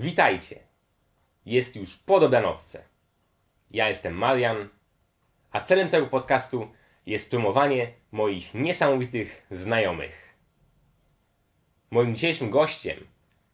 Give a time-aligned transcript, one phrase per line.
[0.00, 0.58] Witajcie.
[1.46, 2.84] Jest już po dobranocce.
[3.70, 4.68] Ja jestem Marian,
[5.50, 6.70] a celem tego podcastu
[7.06, 10.34] jest promowanie moich niesamowitych znajomych.
[11.90, 13.06] Moim dzisiejszym gościem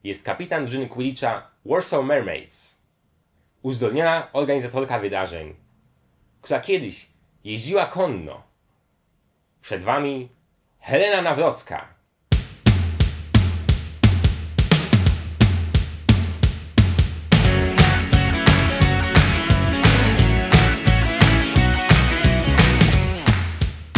[0.04, 2.78] jest kapitan drużyny Quidditcha Warsaw Mermaids,
[3.62, 5.56] uzdolniona organizatorka wydarzeń,
[6.42, 7.06] która kiedyś
[7.44, 8.42] jeździła konno.
[9.60, 10.28] Przed wami
[10.78, 11.95] Helena Nawrocka.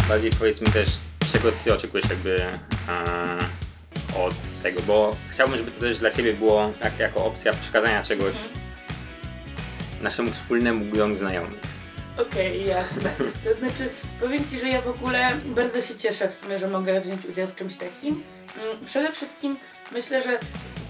[0.08, 0.88] Bardziej powiedz mi też,
[1.32, 2.58] czego ty oczekujesz jakby e,
[4.16, 8.34] od tego, bo chciałbym, żeby to też dla ciebie było jak, jako opcja przekazania czegoś
[10.02, 11.60] naszemu wspólnemu gromu znajomych.
[12.18, 13.10] Okej, jasne.
[13.44, 13.88] To znaczy,
[14.20, 17.48] powiem Ci, że ja w ogóle bardzo się cieszę w sumie, że mogę wziąć udział
[17.48, 18.14] w czymś takim.
[18.14, 19.56] Mm, Przede wszystkim
[19.92, 20.38] myślę, że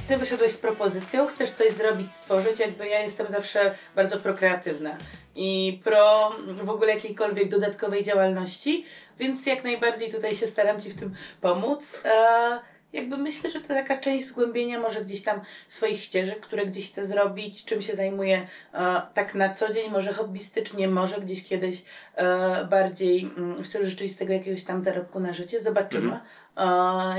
[0.08, 4.96] Ty wyszedłeś z propozycją, chcesz coś zrobić, stworzyć, jakby ja jestem zawsze bardzo prokreatywna
[5.34, 8.84] i pro w ogóle jakiejkolwiek dodatkowej działalności,
[9.18, 12.00] więc jak najbardziej tutaj się staram Ci w tym pomóc.
[12.04, 12.60] E,
[12.92, 17.04] jakby myślę, że to taka część zgłębienia może gdzieś tam swoich ścieżek, które gdzieś chcę
[17.04, 21.82] zrobić, czym się zajmuję e, tak na co dzień, może hobbystycznie, może gdzieś kiedyś
[22.14, 25.60] e, bardziej mm, w stylu rzeczywistego jakiegoś tam zarobku na życie.
[25.60, 26.20] Zobaczymy, e,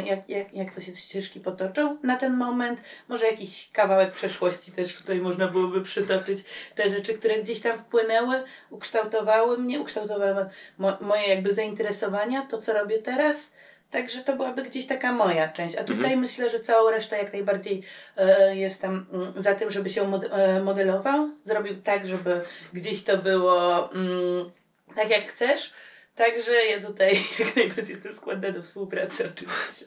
[0.06, 1.98] jak, jak, jak to się ścieżki potoczą.
[2.04, 6.40] Na ten moment może jakiś kawałek przeszłości też tutaj można byłoby przytoczyć.
[6.76, 10.46] Te rzeczy, które gdzieś tam wpłynęły, ukształtowały mnie, ukształtowały
[10.78, 13.54] mo- moje jakby zainteresowania, to co robię teraz.
[13.92, 15.76] Także to byłaby gdzieś taka moja część.
[15.76, 17.84] A tutaj myślę, że całą resztę jak najbardziej
[18.18, 21.30] e, jestem mm, za tym, żeby się mod- e, modelował.
[21.44, 22.42] Zrobił tak, żeby
[22.74, 24.52] gdzieś to było mm,
[24.96, 25.74] tak jak chcesz.
[26.20, 29.86] Także ja tutaj jak najbardziej jestem skłonna do współpracy oczywiście.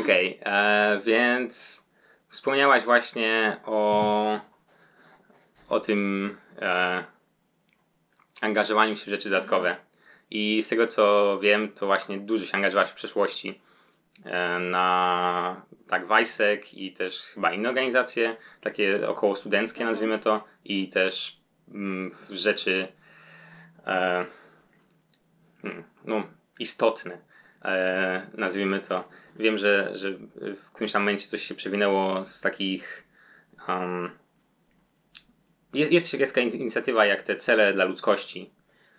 [0.00, 1.84] Okej, e, więc
[2.28, 4.40] wspomniałaś właśnie o,
[5.68, 7.04] o tym e,
[8.40, 9.76] angażowaniu się w rzeczy dodatkowe.
[10.30, 13.60] I z tego co wiem, to właśnie dużo się angażowałaś w przeszłości
[14.24, 20.88] e, na tak Wajsek i też chyba inne organizacje, takie około studenckie nazwijmy to, i
[20.88, 22.88] też mm, w rzeczy
[23.86, 24.26] e,
[26.04, 26.22] no,
[26.58, 27.18] istotne,
[27.64, 29.04] e, nazwijmy to.
[29.36, 33.06] Wiem, że, że w którymś tam momencie coś się przewinęło z takich.
[33.68, 34.10] Um,
[35.74, 38.50] jest, jest taka in- inicjatywa jak te cele dla ludzkości.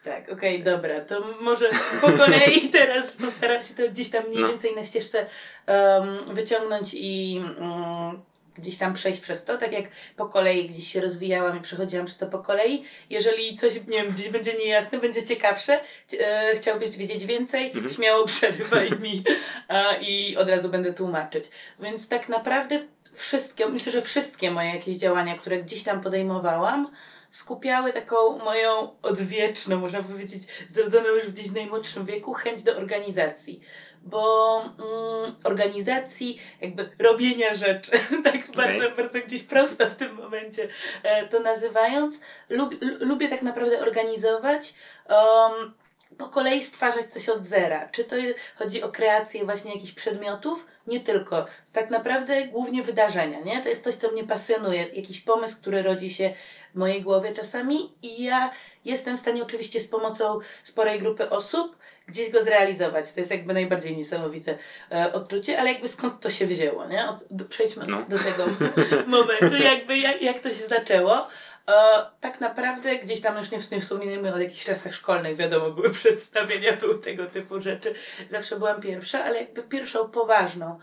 [0.04, 1.70] Tak, okej, dobra, to może
[2.02, 4.48] po kolei teraz postaram się to gdzieś tam mniej No.
[4.48, 5.26] więcej na ścieżce
[5.66, 8.22] em, wyciągnąć i mm,
[8.62, 9.86] gdzieś tam przejść przez to, tak jak
[10.16, 12.84] po kolei gdzieś się rozwijałam i przechodziłam przez to po kolei.
[13.10, 15.80] Jeżeli coś, nie wiem, gdzieś będzie niejasne, będzie ciekawsze,
[16.20, 19.24] e, chciałbyś wiedzieć więcej, śmiało przerywaj mi
[19.68, 21.46] a, i od razu będę tłumaczyć.
[21.80, 26.92] Więc tak naprawdę wszystkie, myślę, że wszystkie moje jakieś działania, które gdzieś tam podejmowałam,
[27.32, 33.62] skupiały taką moją odwieczną, można powiedzieć, zrodzoną już gdzieś w najmłodszym wieku, chęć do organizacji.
[34.02, 37.92] Bo mm, organizacji, jakby robienia rzeczy,
[38.24, 40.68] tak bardzo, bardzo gdzieś prosto w tym momencie
[41.04, 42.20] e, to nazywając,
[42.50, 44.74] lub, lu- lubię tak naprawdę organizować.
[45.10, 45.74] Um,
[46.18, 47.90] po kolei stwarzać coś od zera.
[47.92, 48.16] Czy to
[48.56, 50.68] chodzi o kreację właśnie jakichś przedmiotów?
[50.88, 51.46] Nie tylko.
[51.74, 53.64] Tak naprawdę głównie wydarzenia, nie?
[53.64, 54.88] To jest coś, co mnie pasjonuje.
[54.88, 56.34] Jakiś pomysł, który rodzi się
[56.74, 58.52] w mojej głowie czasami i ja
[58.86, 61.78] jestem w stanie oczywiście z pomocą sporej grupy osób
[62.12, 63.14] gdzieś go zrealizować.
[63.14, 64.58] To jest jakby najbardziej niesamowite
[64.92, 67.10] e, odczucie, ale jakby skąd to się wzięło, nie?
[67.10, 68.06] Od, do, przejdźmy No.
[68.10, 68.46] do tego
[69.18, 71.28] momentu, jakby jak, jak to się zaczęło.
[71.68, 71.74] E,
[72.20, 76.74] tak naprawdę gdzieś tam już nie, nie wspominajmy o jakichś czasach szkolnych, wiadomo, były przedstawienia,
[76.78, 77.94] były tego typu rzeczy.
[78.32, 80.80] Zawsze byłam pierwsza, ale jakby pierwszą poważną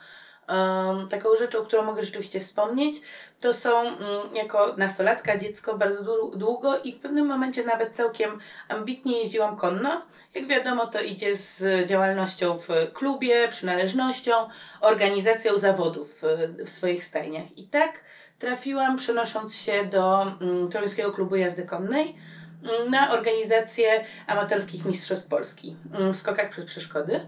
[0.48, 3.00] em, taką rzeczą, którą mogę rzeczywiście wspomnieć,
[3.41, 3.98] to są mm,
[4.34, 8.38] jako nastolatka, dziecko bardzo dłu- długo i w pewnym momencie nawet całkiem
[8.69, 10.03] ambitnie jeździłam konno.
[10.34, 14.32] Jak wiadomo, to idzie z działalnością w klubie, przynależnością,
[14.81, 17.58] organizacją zawodów w, w swoich stajniach.
[17.58, 18.00] I tak
[18.38, 22.17] trafiłam, przenosząc się do mm, Toruńskiego Klubu Jazdy Konnej,
[22.62, 25.76] mm, na organizację amatorskich mistrzostw Polski
[26.12, 27.20] w skokach przez przeszkody.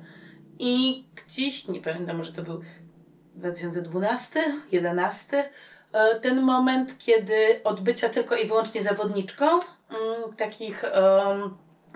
[0.59, 2.61] I gdzieś, nie pamiętam, może to był
[3.41, 4.41] 2012,
[4.73, 5.51] 11,
[5.93, 10.85] e, ten moment, kiedy od bycia tylko i wyłącznie zawodniczką mm, takich,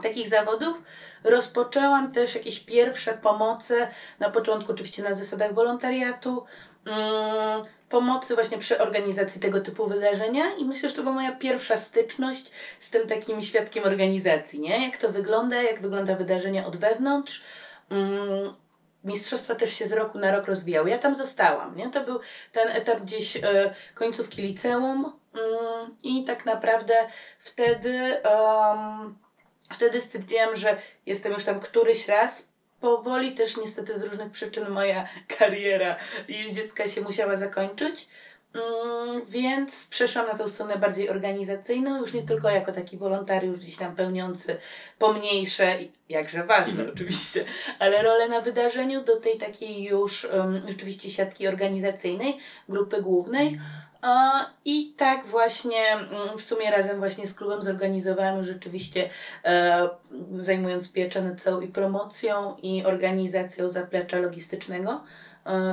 [0.02, 0.82] takich zawodów
[1.24, 3.88] rozpoczęłam też jakieś pierwsze pomoce,
[4.20, 6.44] na początku oczywiście na zasadach wolontariatu,
[6.86, 11.76] mm, pomocy właśnie przy organizacji tego typu wydarzenia i myślę, że to była moja pierwsza
[11.76, 12.50] styczność
[12.80, 14.86] z tym takim świadkiem organizacji, nie?
[14.86, 17.44] Jak to wygląda, jak wygląda wydarzenie od wewnątrz.
[19.04, 20.90] Mistrzostwa też się z roku na rok rozwijały.
[20.90, 21.90] Ja tam zostałam, nie?
[21.90, 22.20] To był
[22.52, 26.94] ten etap gdzieś e, końcówki liceum mm, i tak naprawdę
[27.38, 29.18] wtedy, um,
[29.72, 32.54] wtedy stwierdziłam, że jestem już tam któryś raz.
[32.80, 35.08] Powoli też niestety z różnych przyczyn moja
[35.38, 35.96] kariera
[36.28, 38.08] jeździecka się musiała zakończyć.
[38.54, 43.76] Mm, więc przeszłam na tą stronę bardziej organizacyjną, już nie tylko jako taki wolontariusz gdzieś
[43.76, 44.56] tam pełniący
[44.98, 45.78] pomniejsze,
[46.08, 46.90] jakże ważne Mhm.
[46.94, 47.44] oczywiście,
[47.78, 53.60] ale rolę na wydarzeniu do tej takiej już um, rzeczywiście siatki organizacyjnej, grupy głównej.
[54.02, 59.10] A, I tak właśnie mm, w sumie razem właśnie z klubem zorganizowałam rzeczywiście
[59.44, 59.88] e,
[60.38, 65.00] zajmując pieczę nad całą i promocją i organizacją zaplecza logistycznego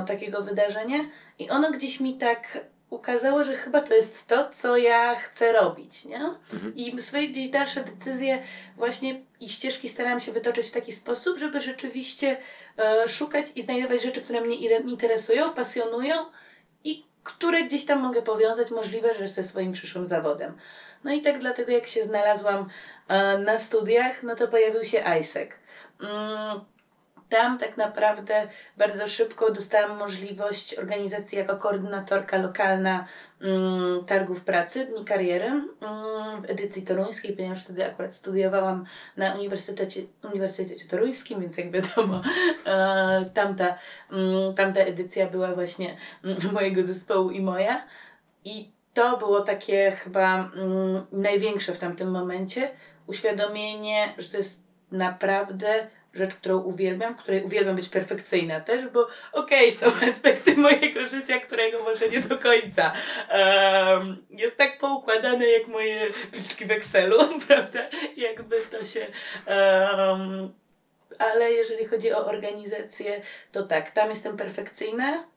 [0.06, 0.98] takiego wydarzenia.
[1.38, 2.58] I ono gdzieś mi tak
[2.92, 6.20] ukazało, że chyba to jest to, co ja chcę robić, nie?
[6.52, 6.74] Mhm.
[6.76, 8.42] I swoje gdzieś dalsze decyzje
[8.76, 12.36] właśnie i ścieżki starałam się wytoczyć w taki sposób, żeby rzeczywiście
[12.78, 16.14] e, szukać i znajdować rzeczy, które mnie interesują, pasjonują
[16.84, 20.56] i które gdzieś tam mogę powiązać możliwe, że ze swoim przyszłym zawodem.
[21.04, 22.68] No i tak dlatego jak się znalazłam
[23.08, 25.50] e, na studiach, no to pojawił się ISEC.
[26.00, 26.60] Mm,
[27.32, 33.06] tam tak naprawdę bardzo szybko dostałam możliwość organizacji jako koordynatorka lokalna
[33.40, 38.84] mm, targów pracy, Dni Kariery mm, w edycji toruńskiej, ponieważ wtedy akurat studiowałam
[39.16, 42.22] na Uniwersytecie, Uniwersytecie Toruńskim, więc jak wiadomo,
[42.66, 43.78] e, tamta,
[44.10, 45.96] mm, tamta edycja była właśnie
[46.52, 47.86] mojego zespołu i moja.
[48.44, 50.50] I to było takie chyba
[51.12, 52.70] największe w tamtym momencie
[53.06, 59.06] uświadomienie, że to jest naprawdę rzecz, którą uwielbiam, w której uwielbiam być perfekcyjna też, bo
[59.32, 62.92] okej, są aspekty mojego życia, którego może nie do końca
[63.28, 67.80] em, jest tak poukładane jak moje pliczki w Excelu, prawda?
[68.16, 69.06] Jakby to się...
[69.46, 70.52] em,
[71.18, 73.22] ale jeżeli chodzi o organizację,
[73.52, 75.31] to tak, tam jestem perfekcyjna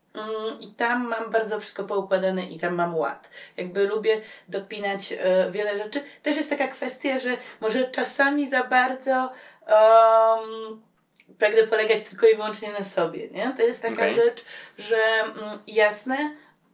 [0.60, 3.30] i tam mam bardzo wszystko poukładane i tam mam ład.
[3.58, 6.02] Jakby lubię dopinać e, wiele rzeczy.
[6.24, 7.30] Też jest taka kwestia, że
[7.62, 9.32] może czasami za bardzo
[9.68, 10.82] um,
[11.40, 13.54] pragnę polegać tylko i wyłącznie na sobie, nie?
[13.58, 14.14] To jest taka Okej.
[14.14, 14.46] rzecz,
[14.78, 16.18] że mm, jasne,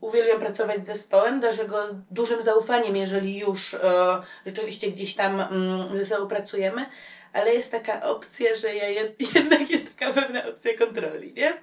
[0.02, 5.98] uwielbiam pracować z zespołem, darzę go dużym zaufaniem, jeżeli już e, rzeczywiście gdzieś tam mm,
[5.98, 6.86] ze sobą pracujemy,
[7.34, 11.54] ale jest taka opcja, że ja jed, jednak jest taka pewna opcja kontroli, nie?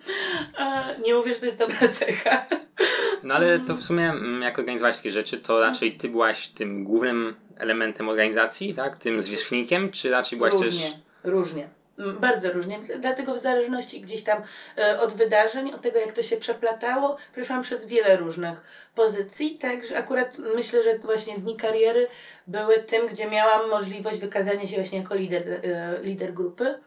[0.57, 2.47] A, nie mówię, że to jest dobra cecha.
[3.23, 6.85] No ale to w sumie, mm, jak organizować takie rzeczy, to raczej ty byłaś tym
[6.85, 8.97] głównym elementem organizacji, tak?
[8.97, 10.95] Tym zwierzchnikiem, czy raczej byłaś różnie, też...
[11.25, 11.63] różnie.
[11.63, 11.78] Mm,
[12.21, 14.43] Bardzo różnie, dlatego w zależności gdzieś tam
[14.79, 18.61] e, od wydarzeń, od tego jak to się przeplatało, przeszłam przez wiele różnych
[18.95, 22.09] pozycji, także akurat myślę, że właśnie dni kariery
[22.47, 26.79] były tym, gdzie miałam możliwość wykazania się właśnie jako lider, e, lider grupy.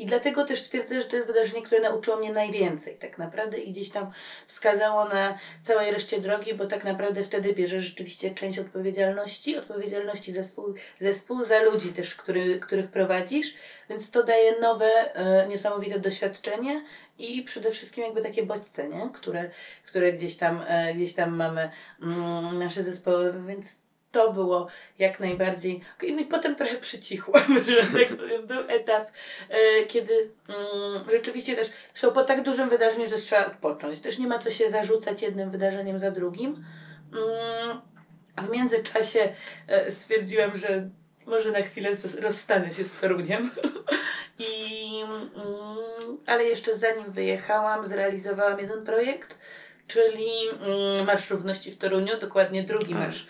[0.00, 2.96] I dlatego też twierdzę, że to jest wydarzenie, które nauczyło mnie najwięcej.
[2.96, 4.12] Tak naprawdę i gdzieś tam
[4.46, 10.44] wskazało na całej reszcie drogi, bo tak naprawdę wtedy bierzesz rzeczywiście część odpowiedzialności, odpowiedzialności za
[10.44, 13.54] swój zespół, za ludzi też, który, których prowadzisz,
[13.88, 16.84] więc to daje nowe, e, niesamowite doświadczenie
[17.18, 19.10] i przede wszystkim jakby takie bodźce, nie?
[19.14, 19.50] Które,
[19.86, 21.70] które gdzieś tam, e, gdzieś tam mamy
[22.02, 23.78] mm, nasze zespoły, więc
[24.12, 24.66] to było
[24.98, 25.80] jak najbardziej.
[26.02, 28.46] No i potem trochę przycichłam, że tak powiem.
[28.46, 29.10] Był etap,
[29.48, 34.00] e, kiedy mm, rzeczywiście też są po tak dużym wydarzeniu, że trzeba odpocząć.
[34.00, 36.64] Też nie ma co się zarzucać jednym wydarzeniem za drugim.
[37.12, 37.80] Mm,
[38.36, 39.28] a w międzyczasie
[39.68, 40.90] e, stwierdziłam, że
[41.26, 41.90] może na chwilę
[42.20, 43.50] rozstanę się z Toruniem.
[44.38, 45.28] I, mm,
[46.26, 49.38] ale jeszcze zanim wyjechałam, zrealizowałam jeden projekt,
[49.86, 52.98] czyli mm, Marsz Równości w Toruniu, dokładnie drugi A.
[52.98, 53.26] Marsz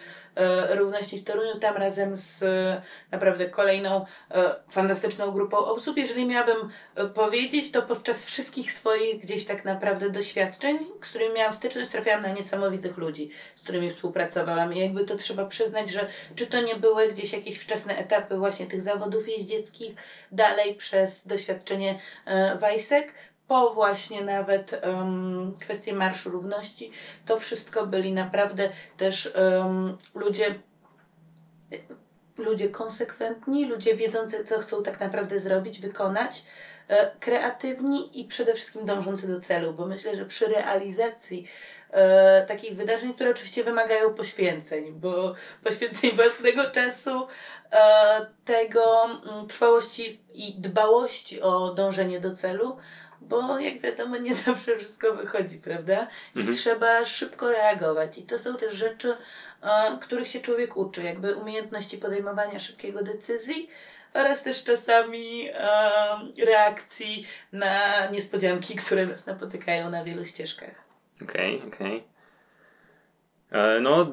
[0.70, 5.96] Równości w Toruniu, tam razem z e, naprawdę kolejną e, fantastyczną grupą osób.
[5.96, 11.52] Jeżeli miałabym e, powiedzieć, to podczas wszystkich swoich gdzieś tak naprawdę doświadczeń, z którymi miałam
[11.52, 14.74] styczność, trafiałam na niesamowitych ludzi, z którymi współpracowałam.
[14.74, 18.66] I jakby to trzeba przyznać, że czy to nie były gdzieś jakieś wczesne etapy właśnie
[18.66, 19.94] tych zawodów jeździeckich,
[20.32, 23.12] dalej przez doświadczenie e, Wajsek,
[23.50, 26.92] po właśnie nawet em, kwestie Marszu Równości,
[27.26, 30.54] to wszystko byli naprawdę też em, ludzie
[32.38, 36.44] ludzie konsekwentni, ludzie wiedzący, co chcą tak naprawdę zrobić, wykonać,
[36.88, 41.46] e, kreatywni i przede wszystkim dążący do celu, bo myślę, że przy realizacji
[41.90, 47.26] e, takich wydarzeń, które oczywiście wymagają poświęceń, bo poświęceń własnego czasu,
[47.72, 52.76] e, tego mm, trwałości i dbałości o dążenie do celu,
[53.20, 56.08] bo jak wiadomo, nie zawsze wszystko wychodzi, prawda?
[56.34, 56.56] I Mhm.
[56.56, 58.18] trzeba szybko reagować.
[58.18, 59.16] I to są też rzeczy,
[59.62, 63.70] e, których się człowiek uczy, jakby umiejętności podejmowania szybkiego decyzji,
[64.14, 70.74] oraz też czasami em, reakcji na niespodzianki, które nas napotykają na wielu ścieżkach.
[71.22, 72.04] Okej, okej.
[73.52, 74.06] E, No,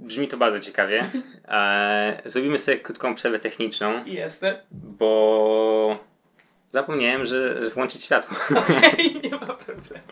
[0.00, 1.04] brzmi to bardzo ciekawie.
[1.48, 4.62] E, zrobimy sobie krótką przerwę techniczną, Jasne.
[4.70, 5.98] bo
[6.76, 8.36] zapomniałem, że, że włączyć światło.
[8.60, 10.04] Okej, nie ma problemu.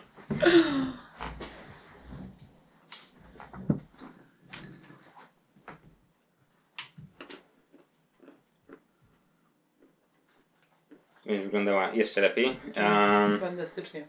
[11.25, 12.57] Już wyglądała jeszcze lepiej.
[12.77, 14.07] Um, Fantastycznie.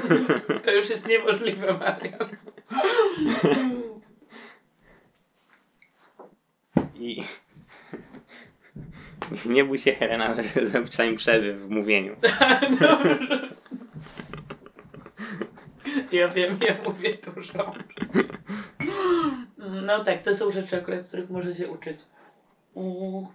[0.64, 2.28] To już jest niemożliwe, Marian.
[6.94, 7.24] I
[9.46, 10.36] nie bój się, Helena,
[10.84, 12.16] czasami przerwy w mówieniu.
[16.12, 17.72] Ja wiem, ja mówię dużo.
[19.58, 21.98] No tak, to są rzeczy, akurat, których może się uczyć.
[22.76, 23.26] Mm.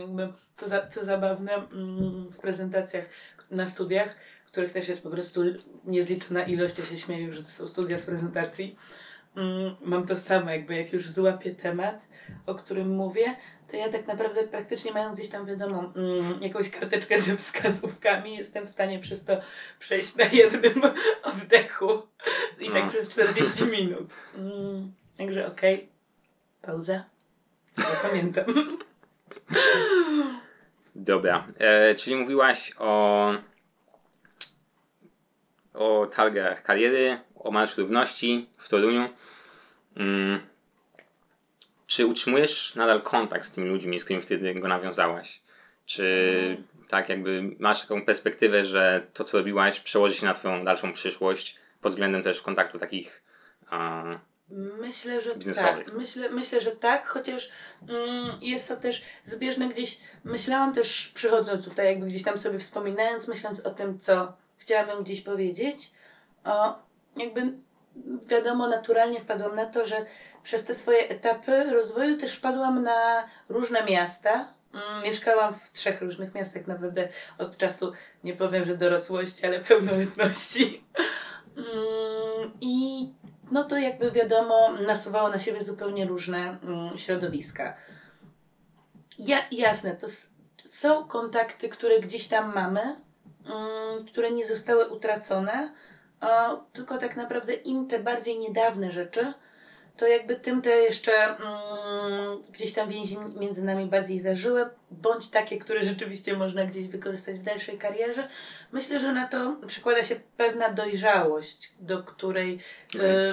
[0.00, 3.04] Jakby, co, za, co zabawne, mm, w prezentacjach
[3.50, 5.40] na studiach, których też jest po prostu
[5.84, 8.76] niezliczona ilość, ja się śmieję, że to są studia z prezentacji,
[9.80, 12.08] mam to samo, jakby jak już złapię temat,
[12.46, 13.36] o którym mówię,
[13.70, 18.66] to ja tak naprawdę praktycznie mając gdzieś tam wiadomo mm, jakąś karteczkę ze wskazówkami, jestem
[18.66, 19.40] w stanie przez to
[19.78, 20.82] przejść na jednym
[21.34, 22.02] oddechu
[22.60, 22.90] i tak No.
[22.90, 24.10] przez 40 minut.
[24.34, 25.88] Mm, także okej,
[26.62, 27.04] pauza.
[27.74, 28.44] Zapamiętam.
[30.94, 33.30] Dobra, e, czyli mówiłaś o
[35.78, 39.08] o targach kariery, o Marszu Równości w Toruniu.
[39.96, 40.40] Mm.
[41.86, 45.40] Czy utrzymujesz nadal kontakt z tymi ludźmi, z którymi wtedy go nawiązałaś?
[45.86, 46.56] Czy
[46.88, 51.56] tak jakby masz taką perspektywę, że to co robiłaś przełoży się na twoją dalszą przyszłość
[51.80, 53.22] pod względem też kontaktu takich
[53.70, 54.04] a,
[54.80, 55.92] Myślę, że tak.
[55.92, 57.50] Myślę, myślę, że tak, chociaż
[57.88, 59.98] mm, jest to też zbieżne gdzieś.
[60.24, 64.32] Myślałam też, przychodząc tutaj, jakby gdzieś tam sobie wspominając, myśląc o tym, co
[64.68, 65.90] chciałabym gdzieś powiedzieć,
[66.44, 66.78] o,
[67.16, 67.52] jakby
[68.26, 70.06] wiadomo, naturalnie wpadłam na to, że
[70.42, 74.52] przez te swoje etapy rozwoju też wpadłam na różne miasta.
[74.74, 77.08] Mm, Mieszkałam w trzech różnych miastach naprawdę
[77.38, 77.92] od czasu,
[78.24, 80.84] nie powiem, że dorosłości, ale pełnoletności.
[81.56, 83.08] Mm, I
[83.50, 87.76] no to jakby wiadomo, nasuwało na siebie zupełnie różne mm, środowiska.
[89.18, 90.06] Ja, jasne, to
[90.64, 93.07] są kontakty, które gdzieś tam mamy,
[94.06, 95.72] które nie zostały utracone,
[96.72, 99.32] tylko tak naprawdę im te bardziej niedawne rzeczy,
[99.98, 105.58] to jakby tym te jeszcze mm, gdzieś tam więzi między nami bardziej zażyłe, bądź takie,
[105.58, 108.28] które rzeczywiście można gdzieś wykorzystać w dalszej karierze.
[108.72, 112.58] Myślę, że na to przykłada się pewna dojrzałość, do której e,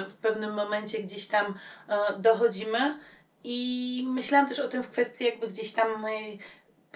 [0.08, 1.54] w pewnym momencie gdzieś tam
[1.88, 2.98] e, dochodzimy.
[3.44, 6.38] I myślałam też o tym w kwestii jakby gdzieś tam mojej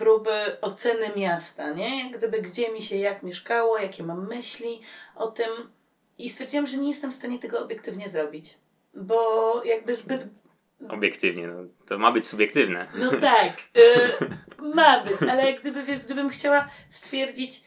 [0.01, 2.05] próby oceny miasta, nie?
[2.05, 4.81] Jak gdyby gdzie mi się jak mieszkało, jakie mam myśli
[5.17, 5.49] o tym.
[6.19, 8.59] I stwierdziłam, że nie jestem w stanie tego obiektywnie zrobić.
[8.95, 10.23] Bo jakby zbyt
[10.89, 11.47] obiektywnie.
[11.47, 11.55] No,
[11.87, 12.87] to ma być subiektywne.
[12.95, 17.65] no tak, y, ma być, ale jak gdyby, gdybym chciała stwierdzić,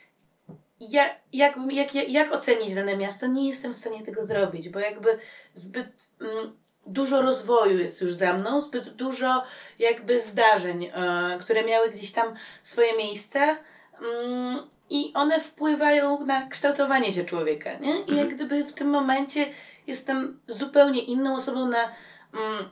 [0.79, 5.17] jak, jak, jak, jak ocenić dane miasto, nie jestem w stanie tego zrobić, bo jakby
[5.53, 9.43] zbyt mm, dużo rozwoju jest już za mną, zbyt dużo
[9.79, 10.91] jakby zdarzeń, y,
[11.39, 13.57] które miały gdzieś tam swoje miejsce.
[14.01, 14.59] mm,
[14.89, 17.95] I one wpływają na kształtowanie się człowieka, nie?
[17.95, 18.17] I Mhm.
[18.17, 19.45] jak gdyby w tym momencie
[19.87, 21.83] jestem zupełnie inną osobą na
[22.33, 22.69] mm,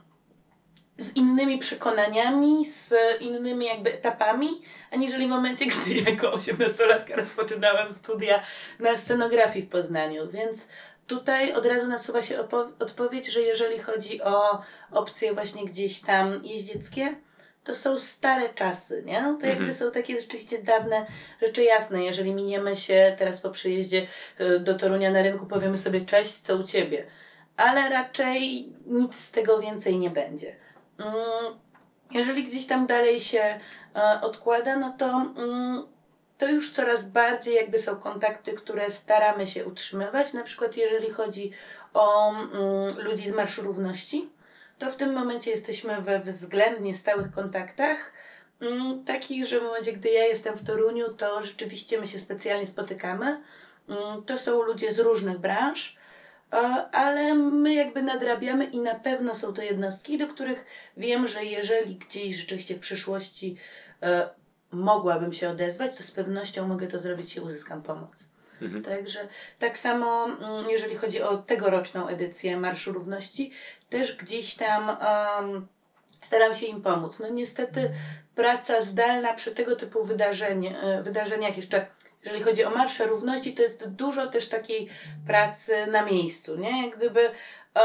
[0.98, 4.48] z innymi przekonaniami, z innymi jakby etapami,
[4.92, 8.42] aniżeli w momencie, gdy jako 18-latka rozpoczynałam studia
[8.80, 10.30] na scenografii w Poznaniu.
[10.30, 10.68] Więc
[11.16, 12.38] tutaj od razu nasuwa się
[12.78, 17.14] odpowiedź, że jeżeli chodzi o opcje właśnie gdzieś tam jeździeckie,
[17.64, 19.20] to są stare czasy, nie?
[19.20, 19.74] To jakby Mhm.
[19.74, 21.06] są takie rzeczywiście dawne
[21.42, 22.04] rzeczy jasne.
[22.04, 24.06] Jeżeli miniemy się teraz po przyjeździe
[24.40, 27.06] y, do Torunia na rynku, powiemy sobie cześć, co u Ciebie.
[27.56, 30.56] Ale raczej nic z tego więcej nie będzie.
[30.98, 31.14] Mm,
[32.10, 33.60] Jeżeli gdzieś tam dalej się
[33.96, 35.86] e, odkłada, no to, mm,
[36.42, 40.32] to już coraz bardziej jakby są kontakty, które staramy się utrzymywać.
[40.32, 41.50] Na przykład jeżeli chodzi
[41.94, 44.28] o mm, ludzi z Marszu Równości,
[44.78, 48.12] to w tym momencie jesteśmy we względnie stałych kontaktach.
[48.60, 52.66] Mm, Takich, że w momencie, gdy ja jestem w Toruniu, to rzeczywiście my się specjalnie
[52.66, 53.40] spotykamy.
[53.88, 55.96] Mm, To są ludzie z różnych branż,
[56.52, 56.56] e,
[56.92, 61.96] ale my jakby nadrabiamy i na pewno są to jednostki, do których wiem, że jeżeli
[61.96, 63.56] gdzieś rzeczywiście w przyszłości
[64.02, 64.41] e,
[64.72, 68.24] mogłabym się odezwać, to z pewnością mogę to zrobić i uzyskam pomoc.
[68.62, 68.84] Mhm.
[68.84, 73.50] Także tak samo, mm, jeżeli chodzi o tegoroczną edycję Marszu Równości,
[73.90, 75.66] też gdzieś tam em,
[76.20, 77.18] staram się im pomóc.
[77.20, 77.90] No niestety
[78.34, 81.86] praca zdalna przy tego typu wydarzeń, e, wydarzeniach jeszcze
[82.24, 84.88] jeżeli chodzi o Marsze Równości, to jest dużo też takiej
[85.26, 86.86] pracy na miejscu, nie?
[86.86, 87.30] Jak gdyby
[87.76, 87.82] e,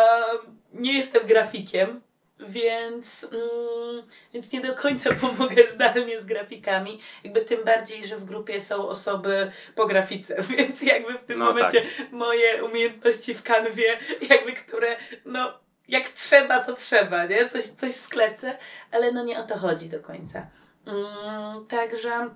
[0.73, 2.01] nie jestem grafikiem,
[2.39, 4.03] więc, mm,
[4.33, 6.99] więc nie do końca pomogę zdalnie z grafikami.
[7.23, 11.45] Jakby tym bardziej, że w grupie są osoby po grafice, więc jakby w tym No
[11.45, 13.97] momencie moje umiejętności w kanwie,
[14.29, 15.53] jakby które, no
[15.87, 17.49] jak trzeba, to trzeba, nie?
[17.49, 18.57] Coś, coś sklecę,
[18.91, 20.47] ale no nie o to chodzi do końca.
[20.85, 22.29] Mm, także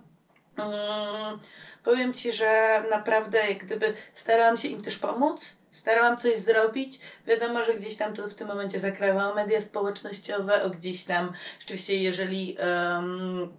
[0.58, 1.40] mm,
[1.84, 7.00] powiem Ci, że naprawdę jak gdyby starałam się im też pomóc, starałam coś zrobić.
[7.28, 11.96] Wiadomo, że gdzieś tam to w tym momencie zakrawało media społecznościowe, o gdzieś tam rzeczywiście
[11.96, 13.54] jeżeli um,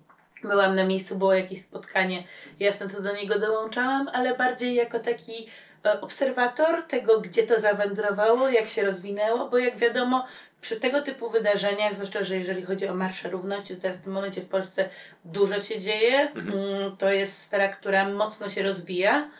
[0.44, 2.24] byłam na miejscu, było jakieś spotkanie,
[2.60, 5.48] jasne to do niego dołączałam, ale bardziej jako taki
[5.84, 10.26] e, obserwator tego, gdzie to zawędrowało, jak się rozwinęło, bo jak wiadomo,
[10.60, 14.12] przy tego typu wydarzeniach, zwłaszcza, że jeżeli chodzi o Marsze Równości, to teraz w tym
[14.12, 14.88] momencie w Polsce
[15.24, 16.20] dużo się dzieje.
[16.20, 16.58] Mhm.
[16.58, 19.30] Mm, To jest sfera, która mocno się rozwija.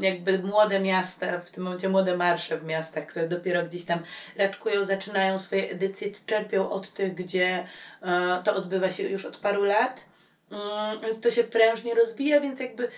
[0.00, 4.02] Jakby młode miasta, w tym momencie młode marsze w miastach, które dopiero gdzieś tam
[4.36, 7.66] raczkują, zaczynają swoje edycje, czerpią od tych, gdzie
[8.02, 10.04] e, to odbywa się już od paru lat.
[10.50, 12.88] Mm, więc to się prężnie rozwija, więc jakby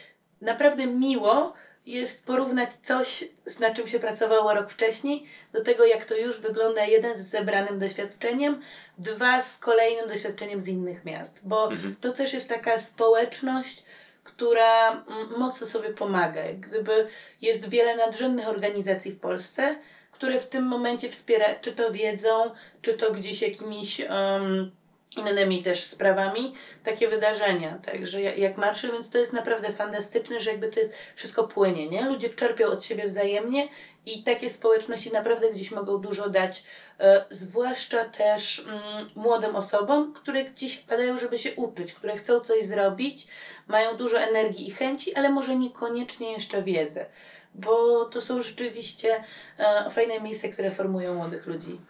[0.41, 1.53] naprawdę miło
[1.87, 3.25] jest porównać coś,
[3.61, 7.79] na czym się pracowało rok wcześniej, do tego, jak to już wygląda, jeden z zebranym
[7.79, 8.61] doświadczeniem,
[8.99, 11.97] dwa z kolejnym doświadczeniem z innych miast, bo Mhm.
[12.01, 13.83] to też jest taka społeczność,
[14.25, 16.43] która mm, mocno sobie pomaga.
[16.53, 17.09] Gdyby
[17.43, 19.77] jest wiele nadrzędnych organizacji w Polsce,
[20.13, 22.51] które w tym momencie wspiera, czy to wiedzą,
[22.83, 24.71] czy to gdzieś jakimiś em,
[25.17, 26.55] innymi też sprawami,
[26.85, 27.79] takie wydarzenia.
[27.85, 31.89] Także ja- jak marsze, więc to jest naprawdę fantastyczne, że jakby to jest wszystko płynie,
[31.89, 32.05] nie?
[32.05, 33.69] Ludzie czerpią od siebie wzajemnie
[34.07, 36.65] i takie społeczności naprawdę gdzieś mogą dużo dać,
[37.01, 42.65] e, zwłaszcza też mm, młodym osobom, które gdzieś wpadają, żeby się uczyć, które chcą coś
[42.65, 43.27] zrobić,
[43.67, 47.07] mają dużo energii i chęci, ale może niekoniecznie jeszcze wiedzę,
[47.55, 49.25] bo to są rzeczywiście
[49.59, 51.81] e, fajne miejsca, które formują młodych ludzi.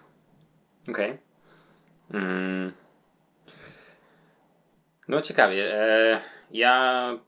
[0.89, 1.19] Okej.
[2.15, 2.73] Mm.
[5.09, 5.75] No ciekawie.
[5.75, 7.19] E, ja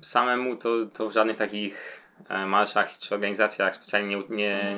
[0.00, 4.76] samemu to, to w żadnych takich e, marszach czy organizacjach specjalnie nie, nie,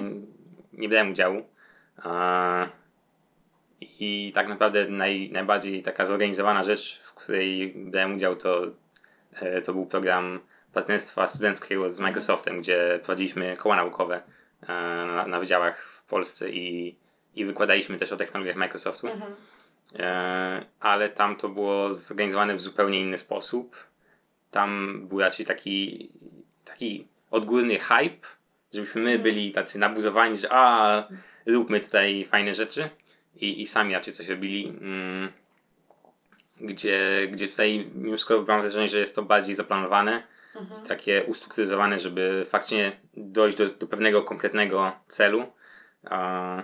[0.72, 1.42] nie brałem udziału.
[2.04, 2.68] E,
[3.80, 8.62] I tak naprawdę naj, najbardziej taka zorganizowana rzecz, w której brałem udział, to,
[9.64, 10.40] to był program
[10.72, 14.22] partnerstwa studenckiego z Microsoftem, gdzie prowadziliśmy koła naukowe
[14.68, 16.96] na, na wydziałach w Polsce i,
[17.34, 19.08] i wykładaliśmy też o technologiach Microsoftu.
[19.08, 19.34] Mhm.
[19.98, 23.76] E, ale tam to było zorganizowane w zupełnie inny sposób.
[24.50, 26.10] Tam był raczej taki,
[26.64, 28.26] taki odgórny hype,
[28.72, 31.08] żebyśmy my byli tacy nabuzowani, że a,
[31.46, 32.88] róbmy tutaj fajne rzeczy
[33.36, 34.68] i, i sami raczej coś robili.
[34.80, 35.32] Mm,
[36.60, 40.22] gdzie, gdzie tutaj wszystko mam wrażenie, że jest to bardziej zaplanowane,
[40.54, 40.82] Mhm.
[40.86, 45.52] takie ustrukturyzowane, żeby faktycznie dojść do, do pewnego konkretnego celu,
[46.04, 46.62] a,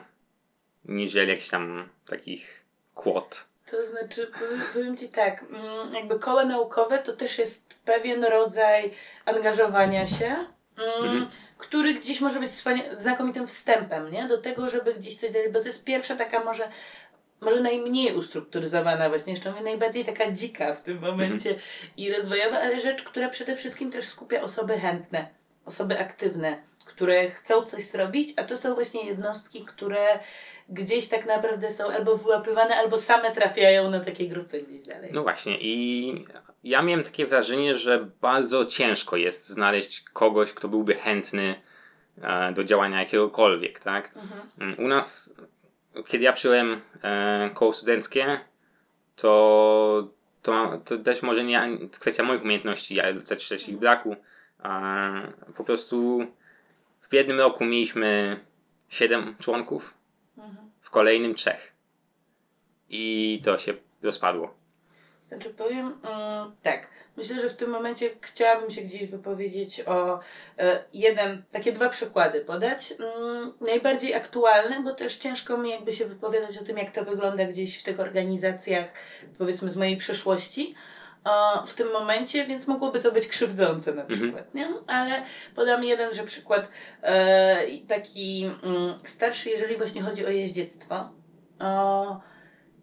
[0.85, 2.60] niż jakichś tam takich
[3.03, 3.45] kłot.
[3.71, 4.31] To znaczy,
[4.75, 8.91] powiem- Ci tak, mm, jakby koła naukowe to też jest pewien rodzaj
[9.25, 11.29] angażowania się, mm, Mhm.
[11.59, 12.51] który gdzieś może być
[12.97, 14.29] znakomitym wstępem, nie?
[14.29, 16.69] Do tego, żeby gdzieś coś dalej, bo to jest pierwsza taka może,
[17.41, 21.55] może najmniej ustrukturyzowana właśnie, jeszcze mówię, najbardziej taka dzika w tym momencie
[21.97, 25.29] i rozwojowa, ale rzecz, która przede wszystkim też skupia osoby chętne,
[25.67, 26.63] osoby aktywne,
[27.01, 30.19] które chcą coś zrobić, a to są właśnie jednostki, które
[30.69, 35.11] gdzieś tak naprawdę są albo wyłapywane, albo same trafiają na takie grupy gdzieś dalej.
[35.13, 36.25] No właśnie, i
[36.65, 41.55] ja miałem takie wrażenie, że bardzo ciężko jest znaleźć kogoś, kto byłby chętny
[42.23, 44.17] e, do działania jakiegokolwiek, tak?
[44.17, 44.41] Mhm.
[44.61, 45.35] Mm, U nas,
[46.07, 48.41] kiedy ja przyjąłem e, koło studenckie,
[49.17, 50.09] to,
[50.43, 54.17] to, to też może nie kwestia moich umiejętności, ale też też ich braku.
[54.63, 55.11] A
[55.57, 56.27] po prostu
[57.11, 58.41] w jednym roku mieliśmy
[58.89, 59.95] 7 członków,
[60.81, 61.73] w kolejnym trzech.
[62.89, 64.55] I to się rozpadło.
[65.29, 70.21] Znaczy powiem mm, tak, myślę, że w tym momencie chciałabym się gdzieś wypowiedzieć o
[70.59, 72.93] e, jeden, takie dwa przykłady podać.
[72.93, 77.45] Mm, najbardziej aktualne, bo też ciężko mi jakby się wypowiadać o tym, jak to wygląda
[77.45, 78.87] gdzieś w tych organizacjach,
[79.39, 80.75] powiedzmy z mojej przeszłości.
[81.67, 84.69] W tym momencie, więc mogłoby to być krzywdzące na przykład, nie?
[84.87, 85.23] Ale
[85.55, 86.69] podam jeden, że przykład
[87.03, 91.11] e, taki mm, starszy, jeżeli właśnie chodzi o jeździectwo.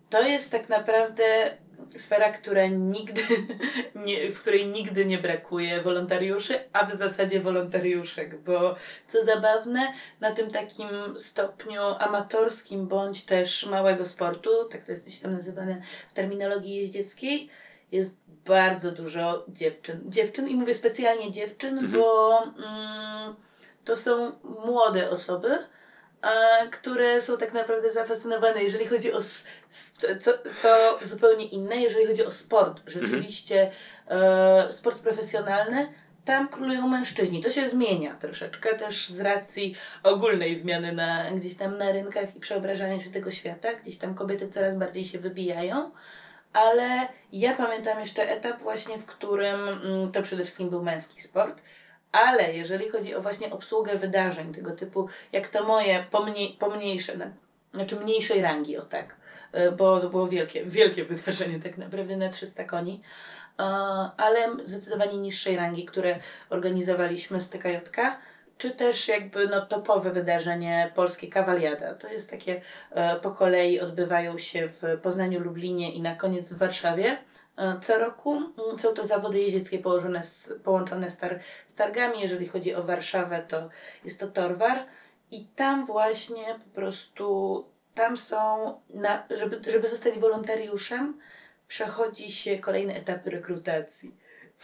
[0.09, 3.21] To jest tak naprawdę sfera, która nigdy,
[4.05, 8.75] nie, w której nigdy nie brakuje wolontariuszy, a w zasadzie wolontariuszek, bo
[9.07, 15.19] co zabawne, na tym takim stopniu amatorskim bądź też małego sportu, tak to jest gdzieś
[15.19, 17.49] tam nazywane w terminologii jeździeckiej,
[17.91, 20.01] jest bardzo dużo dziewczyn.
[20.05, 21.93] Dziewczyn i mówię specjalnie dziewczyn, Mhm.
[21.93, 23.35] bo mm,
[23.85, 24.31] to są
[24.65, 25.57] młode osoby,
[26.21, 29.19] e, które są tak naprawdę zafascynowane, jeżeli chodzi o
[30.19, 32.81] co, co zupełnie inne, jeżeli chodzi o sport.
[32.87, 33.71] Rzeczywiście
[34.07, 35.93] e, sport profesjonalny,
[36.25, 37.43] tam królują mężczyźni.
[37.43, 42.39] To się zmienia troszeczkę też z racji ogólnej zmiany na, gdzieś tam na rynkach i
[42.39, 43.73] przeobrażania się tego świata.
[43.73, 45.91] Gdzieś tam kobiety coraz bardziej się wybijają.
[46.53, 51.61] Ale ja pamiętam jeszcze etap właśnie, w którym mm, to przede wszystkim był męski sport.
[52.11, 57.31] Ale jeżeli chodzi o właśnie obsługę wydarzeń tego typu, jak to moje pomniej, pomniejsze, na-
[57.73, 59.15] znaczy mniejszej rangi, o tak,
[59.55, 63.01] y, bo to było wielkie, wielkie wydarzenie tak naprawdę na 300 koni,
[63.59, 63.63] y,
[64.17, 67.97] ale zdecydowanie niższej rangi, które organizowaliśmy z TKJK,
[68.57, 71.93] czy też jakby no, topowe wydarzenie polskie Kawaliada.
[71.93, 76.57] To jest takie e, po kolei odbywają się w Poznaniu, Lublinie i na koniec w
[76.57, 77.17] Warszawie.
[77.57, 82.21] E, Co roku Mm, są to zawody jeździeckie położone z, połączone z, tar, z targami.
[82.21, 83.69] Jeżeli chodzi o Warszawę, to
[84.03, 84.85] jest to Torwar.
[85.31, 87.65] I tam właśnie po prostu,
[87.95, 91.19] tam są, na, żeby, żeby zostać wolontariuszem,
[91.67, 94.15] przechodzi się kolejne etapy rekrutacji.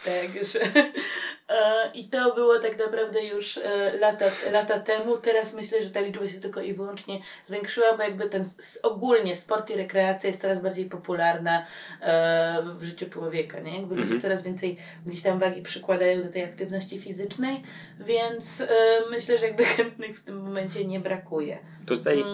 [0.04, 0.58] Także
[1.94, 5.16] i to było tak naprawdę już e, lata, lata temu.
[5.16, 8.44] Teraz myślę, że ta liczba się tylko i wyłącznie zwiększyła, bo jakby ten
[8.82, 11.66] ogólnie sport i rekreacja jest coraz bardziej popularna
[12.00, 13.76] e, w życiu człowieka, nie?
[13.76, 14.20] Jakby ludzie Mhm.
[14.20, 14.76] coraz więcej
[15.06, 17.62] gdzieś tam wagi przykładają do tej aktywności fizycznej,
[18.00, 18.66] więc e,
[19.10, 21.58] myślę, że jakby chętnych w tym momencie nie brakuje.
[21.86, 22.24] Tutaj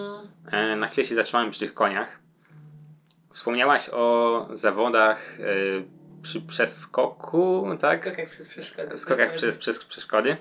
[0.51, 2.19] Mm, na chwilę się zatrzymałem przy tych koniach.
[3.33, 5.37] Wspomniałaś o zawodach
[6.21, 7.99] przy przeskoku, tak?
[7.99, 8.97] W skokach przez przeszkody.
[8.97, 10.37] W skokach przez, przez przeszkody.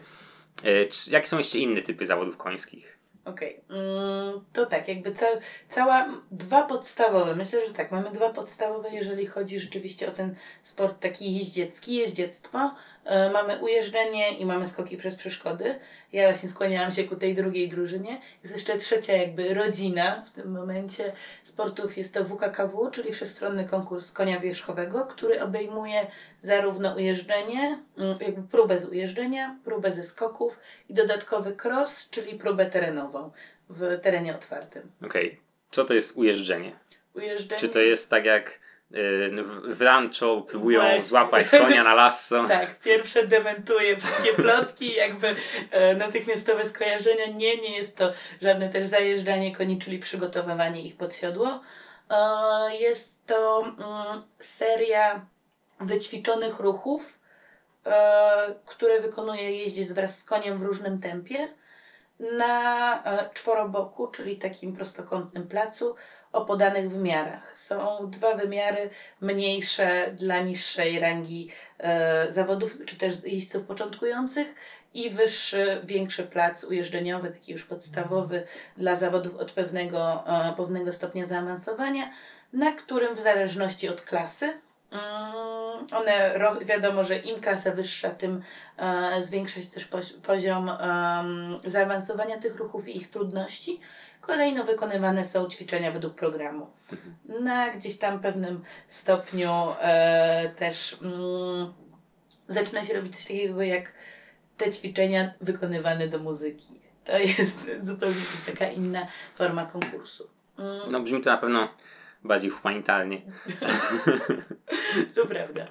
[0.64, 0.68] E,
[1.10, 2.99] jakie są jeszcze inne typy zawodów końskich?
[3.24, 5.26] Okej, mm, to tak, jakby ca
[5.68, 11.00] cała, dwa podstawowe, myślę, że tak, mamy dwa podstawowe, jeżeli chodzi rzeczywiście o ten sport
[11.00, 12.74] taki jeździecki, jeździectwo.
[13.04, 15.78] E, mamy ujeżdżenie i mamy skoki przez przeszkody.
[16.12, 18.20] Ja właśnie skłaniałam się ku tej drugiej drużynie.
[18.42, 21.12] Jest jeszcze trzecia jakby rodzina w tym momencie
[21.44, 26.06] sportów, jest to WKKW, czyli Wszechstronny Konkurs Konia Wierzchowego, który obejmuje
[26.40, 32.66] zarówno ujeżdżenie, mm, jakby próbę z ujeżdżenia, próbę ze skoków i dodatkowy cross, czyli próbę
[32.66, 33.09] terenową
[33.68, 34.90] w terenie otwartym.
[35.04, 35.40] Okej.
[35.70, 36.72] Co to jest ujeżdżenie?
[37.14, 37.60] Ujeżdżenie...
[37.60, 41.02] Czy to jest tak jak w, w rancho próbują Właśnie.
[41.02, 42.44] złapać konia na lasso?
[42.48, 45.36] Tak, pierwsze dementuje wszystkie plotki, jakby
[45.70, 47.26] e, natychmiastowe skojarzenia.
[47.26, 51.60] Nie, nie jest to żadne też zajeżdżanie koni, czyli przygotowywanie ich pod siodło.
[52.10, 55.26] E, jest to mm, seria
[55.80, 57.18] wyćwiczonych ruchów,
[57.86, 61.48] e, które wykonuje jeździec wraz z koniem w różnym tempie
[62.20, 65.94] na e, czworoboku, czyli takim prostokątnym placu
[66.32, 67.58] o podanych wymiarach.
[67.58, 74.54] Są dwa wymiary mniejsze dla niższej rangi e, zawodów, czy też jeźdźców początkujących
[74.94, 81.26] i wyższy, większy plac ujeżdżeniowy, taki już podstawowy dla zawodów od pewnego, e, pewnego stopnia
[81.26, 82.10] zaawansowania,
[82.52, 84.60] na którym w zależności od klasy
[85.92, 88.42] one, ro, wiadomo, że im klasa wyższa, tym
[88.76, 90.70] e, zwiększa się też poz, poziom
[91.66, 93.80] zaawansowania tych ruchów i ich trudności.
[94.20, 96.66] Kolejno wykonywane są ćwiczenia według programu.
[97.40, 99.50] Na gdzieś tam pewnym stopniu
[99.80, 101.72] e, też mm,
[102.48, 103.92] zaczyna się robić coś takiego jak
[104.56, 106.80] te ćwiczenia wykonywane do muzyki.
[107.04, 110.28] To jest zupełnie taka inna forma konkursu.
[110.58, 111.68] Mm, No brzmi to na pewno
[112.24, 113.22] bardziej humanitarnie.
[115.14, 115.64] To prawda.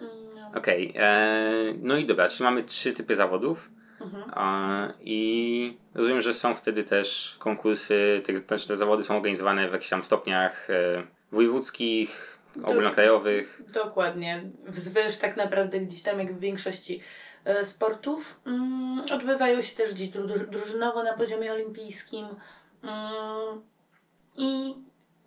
[0.00, 0.92] Mm, Okej.
[0.96, 3.70] e, No i dobra, czyli mamy trzy typy zawodów.
[4.00, 4.24] Mhm.
[4.34, 9.72] A, I rozumiem, że są wtedy też konkursy, te, znaczy te zawody są organizowane w
[9.72, 13.62] jakichś tam stopniach e, wojewódzkich, ogólnokrajowych.
[13.72, 14.42] Dokładnie.
[14.66, 17.00] Wzwyż tak naprawdę gdzieś tam jak w większości
[17.44, 18.40] e, sportów.
[18.46, 22.26] Mm, odbywają się też gdzieś dru- drużynowo na poziomie olimpijskim.
[22.82, 23.62] Mm,
[24.36, 24.74] I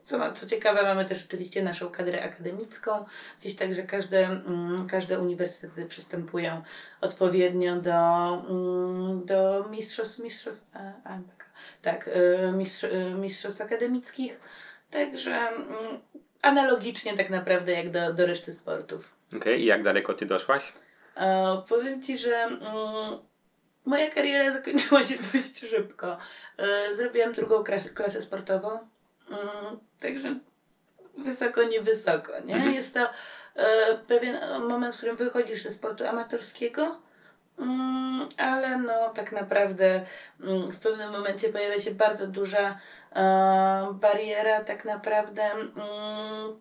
[0.05, 3.05] co, ma- co ciekawe, mamy też oczywiście naszą kadrę akademicką.
[3.41, 6.61] Gdzieś także każde, mm, każde uniwersytety przystępują
[7.01, 7.93] odpowiednio do,
[8.49, 11.45] mm, do mistrzostw, mistrzostw e, AMPK.
[11.81, 14.39] Tak, e, mistrz, e, mistrzostw akademickich.
[14.91, 15.99] Także mm,
[16.41, 19.15] analogicznie tak naprawdę jak do, do reszty sportów.
[19.37, 20.73] Okej, i jak daleko ty doszłaś?
[21.17, 22.49] E, powiem Ci, że
[23.85, 26.17] moja kariera zakończyła się dość szybko.
[26.57, 28.79] E, zrobiłam drugą klasę, klasę sportową,
[29.99, 30.35] także
[31.17, 32.55] wysoko, niewysoko, nie?
[32.55, 32.73] Mhm.
[32.73, 33.09] Jest to
[33.55, 37.01] e, pewien moment, w którym wychodzisz ze sportu amatorskiego,
[37.59, 40.05] mm, ale no tak naprawdę
[40.41, 42.79] mm, w pewnym momencie pojawia się bardzo duża
[43.15, 46.59] e, bariera tak naprawdę mm,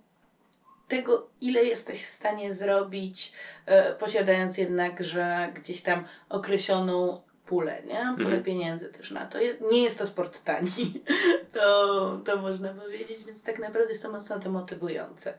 [0.89, 3.33] tego, ile jesteś w stanie zrobić,
[3.67, 7.23] e, posiadając jednakże gdzieś tam określoną
[7.55, 8.15] pulę, nie?
[8.15, 8.43] Pulę Mhm.
[8.43, 9.39] pieniędzy też na to.
[9.39, 11.03] Jest, nie jest to sport tani,
[11.55, 15.35] to, to można powiedzieć, więc tak naprawdę jest to mocno demotywujące.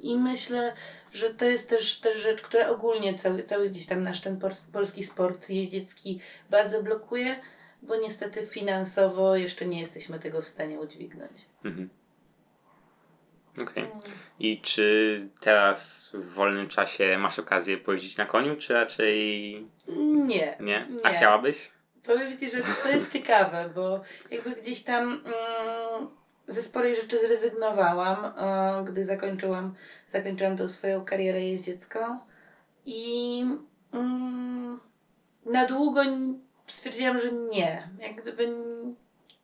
[0.00, 0.74] I myślę,
[1.12, 4.40] że to jest też, też rzecz, która ogólnie cały, cały gdzieś tam nasz ten
[4.72, 7.36] polski sport jeździecki bardzo blokuje,
[7.82, 11.46] bo niestety finansowo jeszcze nie jesteśmy tego w stanie udźwignąć.
[11.64, 11.88] Mhm.
[13.62, 13.86] Okej.
[14.38, 19.66] I czy teraz w wolnym czasie masz okazję pojeździć na koniu, czy raczej
[20.26, 20.56] Nie.
[20.60, 20.86] nie?
[21.02, 21.14] A Nie.
[21.14, 21.70] chciałabyś?
[22.04, 26.08] Powiem Ci, że to jest ciekawe, bo jakby gdzieś tam mm,
[26.46, 29.74] ze sporej rzeczy zrezygnowałam, e, gdy zakończyłam,
[30.12, 31.98] zakończyłam tą swoją karierę jeździecką
[32.86, 33.44] i
[33.92, 34.80] mm,
[35.46, 36.00] na długo
[36.66, 37.88] stwierdziłam, że nie.
[38.00, 38.56] Jak gdyby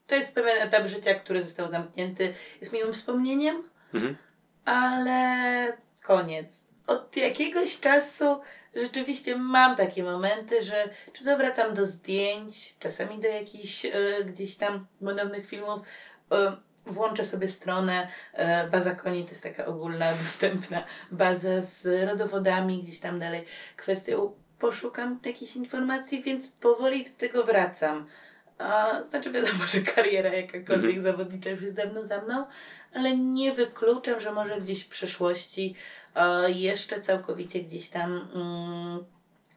[0.06, 3.62] to jest pewien etap życia, który został zamknięty, jest miłym wspomnieniem,
[3.94, 4.16] Mhm.
[4.64, 6.64] ale koniec.
[6.86, 8.40] Od jakiegoś czasu
[8.74, 13.90] rzeczywiście mam takie momenty, że czy to wracam do zdjęć, czasami do jakichś e,
[14.24, 15.80] gdzieś tam modownych filmów,
[16.32, 22.82] e, włączę sobie stronę e, Baza Koni, to jest taka ogólna, dostępna baza z rodowodami,
[22.82, 23.44] gdzieś tam dalej
[23.76, 28.06] kwestią poszukam jakichś informacji, więc powoli do tego wracam.
[28.58, 31.02] A, znaczy wiadomo, że kariera jakakolwiek Mhm.
[31.02, 32.46] zawodnicza już jest dawno za mną,
[32.94, 35.74] ale nie wykluczam, że może gdzieś w przyszłości
[36.14, 39.04] e, jeszcze całkowicie gdzieś tam mm,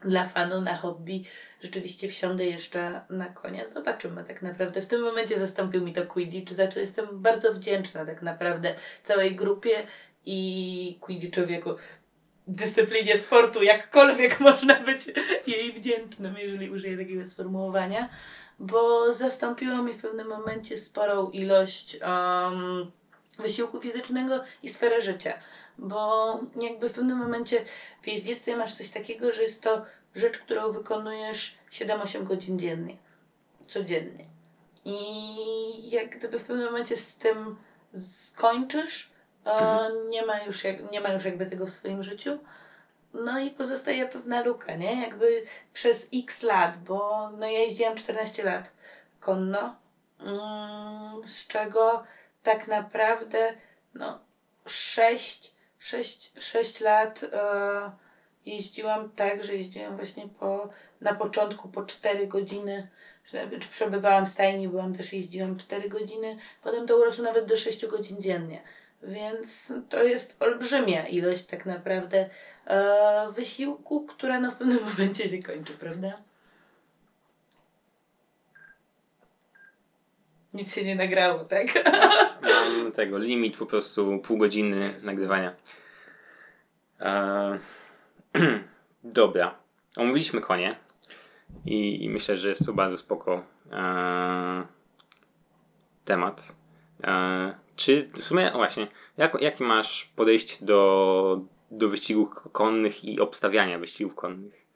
[0.00, 1.24] dla fanu, na hobby
[1.62, 3.68] rzeczywiście wsiądę jeszcze na konia.
[3.68, 4.82] Zobaczymy tak naprawdę.
[4.82, 8.74] W tym momencie zastąpił mi to Quidditch, za co jestem bardzo wdzięczna tak naprawdę
[9.04, 9.86] całej grupie
[10.26, 11.76] i Quidditchowi jako
[12.46, 15.00] dyscyplinie sportu, jakkolwiek można być
[15.46, 18.08] jej wdzięcznym, jeżeli użyję takiego sformułowania,
[18.58, 22.90] bo zastąpiło mi w pewnym momencie sporą ilość um,
[23.38, 25.34] wysiłku fizycznego i sferę życia.
[25.78, 27.64] Bo jakby w pewnym momencie
[28.02, 32.96] w jeździectwie masz coś takiego, że jest to rzecz, którą wykonujesz 7-8 godzin dziennie.
[33.66, 34.24] Codziennie.
[34.84, 37.56] I jak gdyby w pewnym momencie z tym
[38.12, 39.10] skończysz,
[39.46, 42.38] e, nie, ma już jak, nie ma już jakby tego w swoim życiu.
[43.14, 45.02] No i pozostaje pewna luka, nie?
[45.02, 48.72] Jakby przez x lat, bo no ja jeździłam 14 lat
[49.20, 49.76] konno,
[50.20, 52.04] mm, z czego
[52.48, 53.54] tak naprawdę
[53.94, 54.18] no
[54.66, 57.90] 6, 6, 6 lat e,
[58.46, 60.68] jeździłam tak, że jeździłam właśnie po,
[61.00, 62.88] na początku po 4 godziny,
[63.26, 67.86] czy, przebywałam w stajni, byłam też jeździłam 4 godziny, potem to urosło nawet do 6
[67.86, 68.62] godzin dziennie.
[69.02, 72.30] Więc to jest olbrzymia ilość tak naprawdę
[72.66, 76.27] e, wysiłku, która no w pewnym momencie się kończy, prawda?
[80.58, 81.66] Nic się nie nagrało, tak?
[82.42, 85.54] Mam tego limit po prostu pół godziny nagrywania.
[87.00, 87.58] E,
[89.04, 89.54] dobra.
[89.96, 90.76] Omówiliśmy konie
[91.64, 94.66] i, i myślę, że jest to bardzo spoko e,
[96.04, 96.56] temat.
[97.04, 101.40] E, czy w sumie, właśnie, jak, jakie masz podejście do,
[101.70, 104.66] do wyścigów konnych i obstawiania wyścigów konnych?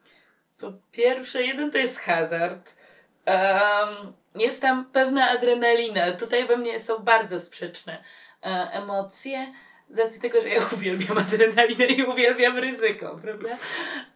[0.58, 2.81] Po pierwsze, jeden to jest hazard.
[3.26, 6.12] Um, jest tam pewna adrenalina.
[6.12, 8.04] Tutaj we mnie są bardzo sprzeczne
[8.42, 9.52] e, emocje.
[9.90, 13.48] Z racji tego, że ja uwielbiam adrenalinę i uwielbiam ryzyko, prawda?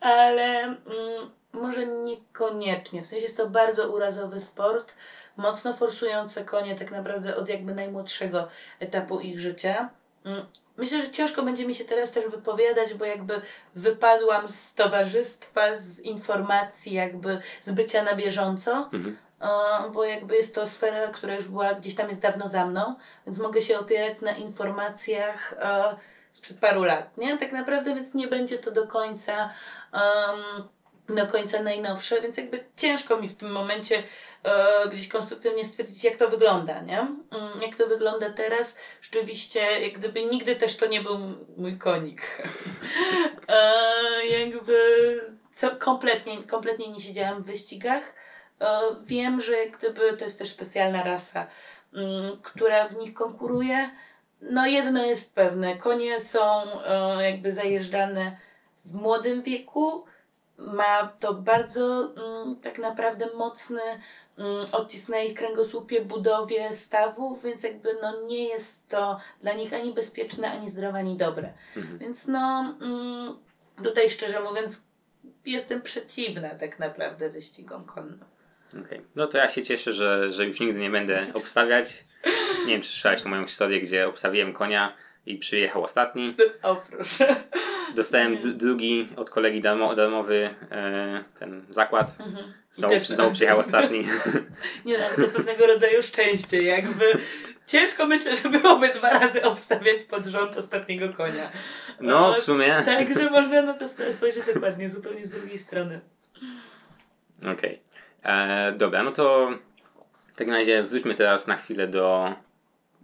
[0.01, 3.03] Ale mm, może niekoniecznie.
[3.03, 4.95] W sensie jest to bardzo urazowy sport,
[5.37, 8.49] mocno forsujące konie tak naprawdę od jakby najmłodszego
[8.81, 9.91] etapu ich życia.
[10.77, 13.41] Myślę, że ciężko będzie mi się teraz też wypowiadać, bo jakby
[13.75, 19.17] wypadłam z towarzystwa, z informacji, jakby z bycia na bieżąco, Mhm.
[19.93, 22.95] bo jakby jest to sfera, która już była gdzieś tam jest dawno za mną,
[23.27, 25.97] więc mogę się opierać na informacjach e,
[26.33, 27.39] sprzed paru lat, nie?
[27.39, 29.51] Tak naprawdę, więc nie będzie to do końca.
[29.93, 30.69] em,
[31.09, 34.03] do końca najnowsze, więc jakby ciężko mi w tym momencie
[34.43, 36.99] e, gdzieś konstruktywnie stwierdzić, jak to wygląda, nie?
[36.99, 38.79] Mm, Jak to wygląda teraz.
[39.01, 41.19] Rzeczywiście, jak gdyby nigdy też to nie był
[41.57, 42.23] mój konik.
[43.49, 44.77] e, jakby
[45.55, 48.15] co, kompletnie, kompletnie nie siedziałam w wyścigach.
[48.61, 51.47] E, wiem, że jak gdyby to jest też specjalna rasa,
[51.95, 53.91] mm, która w nich konkuruje.
[54.41, 58.37] No jedno jest pewne, konie są e, jakby zajeżdżane
[58.85, 60.05] w młodym wieku,
[60.59, 63.81] ma to bardzo mm, tak naprawdę mocny
[64.39, 69.73] mm, odcisk na ich kręgosłupie, budowie stawów, więc jakby no nie jest to dla nich
[69.73, 71.53] ani bezpieczne, ani zdrowe, ani dobre.
[71.77, 71.99] Mhm.
[71.99, 73.37] Więc no mm,
[73.85, 74.83] tutaj szczerze mówiąc
[75.47, 78.25] jestem przeciwna tak naprawdę wyścigom konnym.
[78.85, 79.03] Okej.
[79.15, 82.05] No to ja się cieszę, że, że już nigdy nie będę obstawiać.
[82.67, 86.37] Nie wiem, czy słyszałeś tą moją historię, gdzie obstawiłem konia i przyjechał ostatni.
[86.63, 87.37] O proszę.
[87.95, 92.19] Dostałem d- drugi od kolegi darmo, darmowy e, ten zakład.
[92.27, 92.53] Mhm.
[92.71, 93.99] Znowu, znowu przyjechał ostatni.
[94.85, 97.05] Nie no, to pewnego rodzaju szczęście, jakby
[97.67, 101.51] ciężko myślę, że byłoby dwa razy obstawiać pod rząd ostatniego konia.
[102.01, 102.83] No, E, w sumie.
[102.85, 106.01] Także można na to sp- spojrzeć dokładnie, zupełnie z drugiej strony.
[107.53, 107.81] Okej.
[108.23, 109.51] E, Dobra, no to
[110.33, 112.35] w takim razie wróćmy teraz na chwilę do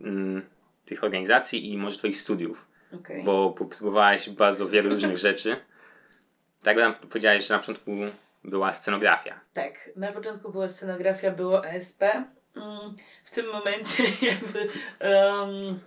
[0.00, 0.42] mm,
[0.84, 2.66] tych organizacji i może Twoich studiów,
[3.00, 3.22] Okay.
[3.24, 5.56] bo próbowałaś bardzo wielu różnych rzeczy.
[6.62, 7.90] Tak jak powiedziałeś, że na początku
[8.44, 9.40] była scenografia.
[9.54, 12.02] Tak, na początku była scenografia, było ASP.
[12.02, 14.68] Mm, W tym momencie jakby
[15.00, 15.80] um,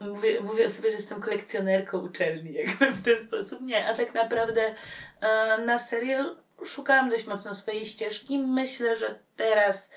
[0.00, 3.60] mówię, mówię o sobie, że jestem kolekcjonerką uczelni, jakby w ten sposób.
[3.60, 4.74] Nie, a tak naprawdę
[5.20, 8.38] e, na serio szukałam dość mocno swojej ścieżki.
[8.38, 9.90] Myślę, że teraz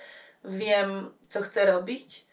[0.45, 2.30] wiem, co chcę robić.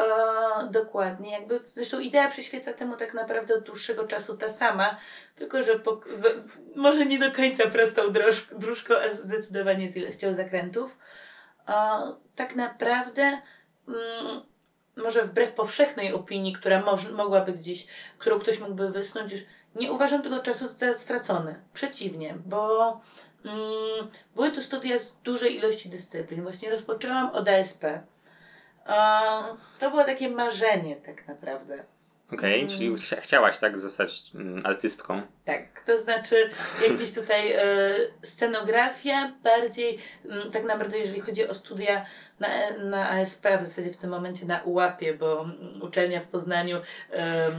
[0.00, 4.96] E, dokładnie, jakby zresztą idea przyświeca temu tak naprawdę od dłuższego czasu ta sama,
[5.36, 9.96] tylko że po, z, z, może nie do końca prostą droż, dróżką, a zdecydowanie z
[9.96, 10.98] ilością zakrętów.
[11.68, 11.74] E,
[12.36, 13.22] tak naprawdę,
[13.88, 14.42] mm,
[14.96, 17.86] może wbrew powszechnej opinii, która moż, mogłaby gdzieś,
[18.18, 19.32] którą ktoś mógłby wysnuć,
[19.74, 21.62] nie uważam tego czasu za stracony.
[21.72, 23.00] Przeciwnie, bo
[23.44, 26.42] mm, były to studia z dużej ilości dyscyplin.
[26.42, 27.84] Właśnie rozpoczęłam od ASP.
[28.86, 29.20] E,
[29.80, 31.84] to było takie marzenie tak naprawdę.
[32.32, 32.68] Okej, Mm.
[32.72, 35.22] czyli chcia- chciałaś tak zostać mm, artystką.
[35.44, 36.50] Tak, to znaczy
[36.82, 37.62] jak gdzieś tutaj e,
[38.22, 42.06] scenografia bardziej, m, tak naprawdę jeżeli chodzi o studia
[42.40, 42.48] na,
[42.84, 46.76] na ASP, w zasadzie w tym momencie na UAP-ie, bo mm, uczelnia w Poznaniu
[47.10, 47.52] em,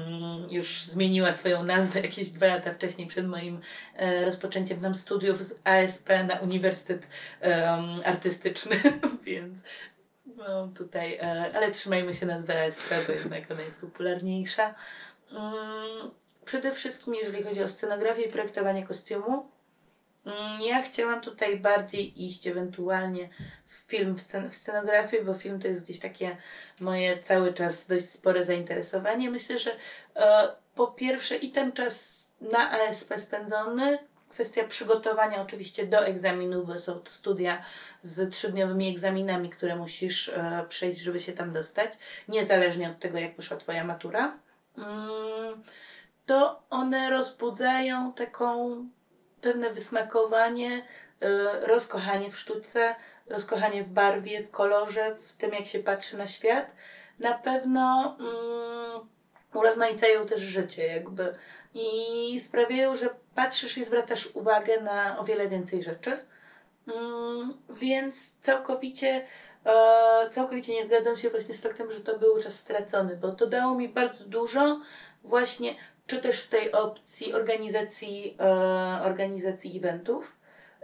[0.49, 3.62] już zmieniła swoją nazwę jakieś dwa lata wcześniej przed moim
[3.95, 7.07] e, rozpoczęciem tam studiów z ASP na Uniwersytet
[8.05, 8.75] Artystyczny,
[9.23, 9.60] więc
[10.38, 14.76] no tutaj, e, ale trzymajmy się nazwy ASP, bo jednak ona jest popularniejsza.
[15.32, 16.10] Mm,
[16.46, 19.50] Przede wszystkim, jeżeli chodzi o scenografię i projektowanie kostiumu,
[20.26, 23.30] mm, ja chciałam tutaj bardziej iść ewentualnie
[23.67, 24.15] w film,
[24.50, 26.38] w scenografię, bo film to jest gdzieś takie
[26.80, 29.32] moje cały czas dość spore zainteresowanie.
[29.32, 29.72] Myślę, że
[30.15, 34.00] e, po pierwsze i ten czas na ASP spędzony,
[34.32, 37.63] kwestia przygotowania oczywiście do egzaminu, bo są to studia
[38.02, 41.91] z trzydniowymi egzaminami, które musisz e, przejść, żeby się tam dostać,
[42.28, 44.38] niezależnie od tego, jak poszła Twoja matura.
[44.78, 45.63] Mm,
[46.26, 48.76] to one rozbudzają taką
[49.41, 50.78] pewne wysmakowanie,
[51.24, 52.96] y, rozkochanie w sztuce,
[53.28, 56.76] rozkochanie w barwie, w kolorze, w tym jak się patrzy na świat.
[57.20, 59.08] Na pewno mm,
[59.54, 61.36] urozmaicają też życie jakby
[61.73, 66.25] i sprawiają, że patrzysz i zwracasz uwagę na o wiele więcej rzeczy.
[66.88, 69.25] Mm, więc całkowicie,
[69.65, 73.47] e, całkowicie nie zgadzam się właśnie z faktem, że to był czas stracony, bo to
[73.47, 74.79] dało mi bardzo dużo
[75.23, 75.75] właśnie
[76.07, 78.43] czy też w tej opcji organizacji, e,
[79.03, 80.36] organizacji eventów,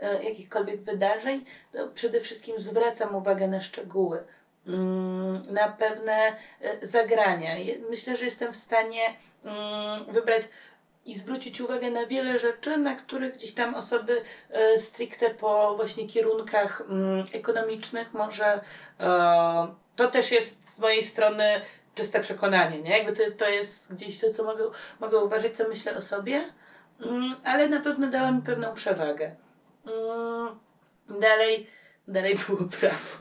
[0.02, 4.24] e, jakichkolwiek wydarzeń, to przede wszystkim zwracam uwagę na szczegóły,
[4.68, 6.36] mm, na pewne
[6.82, 7.56] zagrania.
[7.90, 9.02] Myślę, że jestem w stanie
[9.44, 10.44] mm, wybrać
[11.08, 16.08] i zwrócić uwagę na wiele rzeczy, na których gdzieś tam osoby e, stricte po właśnie
[16.08, 18.62] kierunkach mm, ekonomicznych może
[19.00, 21.62] e, to też jest z mojej strony
[21.96, 22.98] czyste przekonanie, nie?
[22.98, 24.64] Jakby to, to jest gdzieś to, co mogę,
[25.00, 26.54] mogę uważać, co myślę o sobie,
[27.06, 29.36] mm, ale na pewno dała mi pewną przewagę.
[29.86, 30.60] Mm,
[31.20, 31.68] dalej,
[32.08, 33.18] dalej było prawo.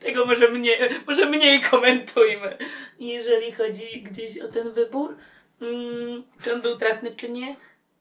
[0.00, 2.58] Tego może mniej, może mniej komentujmy.
[2.98, 5.16] Jeżeli chodzi gdzieś o ten wybór,
[5.62, 7.56] mm, czy on był trafny, czy nie,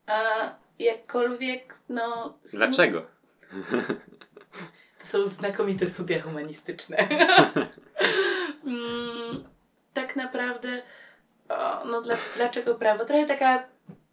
[0.08, 0.22] a
[0.80, 2.38] jakkolwiek, no...
[2.54, 3.06] Dlaczego?
[5.00, 6.98] to są znakomite studia humanistyczne.
[8.66, 9.44] mm,
[9.94, 10.82] tak naprawdę,
[11.50, 13.06] o, no dla, dlaczego prawo?
[13.06, 13.64] Trochę taka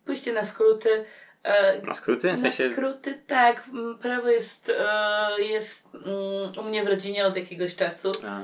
[0.05, 1.05] pójście na skróty.
[1.43, 2.29] E, Na skróty?
[2.29, 2.73] W na sensie...
[2.73, 3.65] skróty, tak.
[3.75, 8.13] m, Prawo jest, e, jest mm, u mnie w rodzinie od jakiegoś czasu.
[8.27, 8.41] A,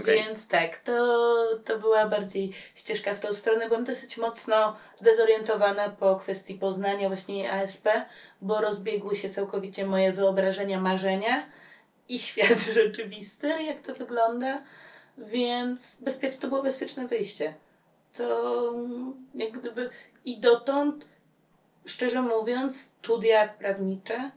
[0.00, 0.04] okej.
[0.16, 3.68] Więc tak, to, to była bardziej ścieżka w tą stronę.
[3.68, 7.88] Byłam dosyć mocno zdezorientowana po kwestii poznania właśnie ASP,
[8.40, 11.46] bo rozbiegły się całkowicie moje wyobrażenia, marzenia
[12.08, 14.62] i świat rzeczywisty, jak to wygląda.
[15.18, 17.54] Więc bezpiecz, to było bezpieczne wyjście.
[18.16, 18.72] To
[19.34, 19.90] jak gdyby
[20.24, 21.06] i dotąd,
[21.86, 24.30] szczerze mówiąc, studia prawnicze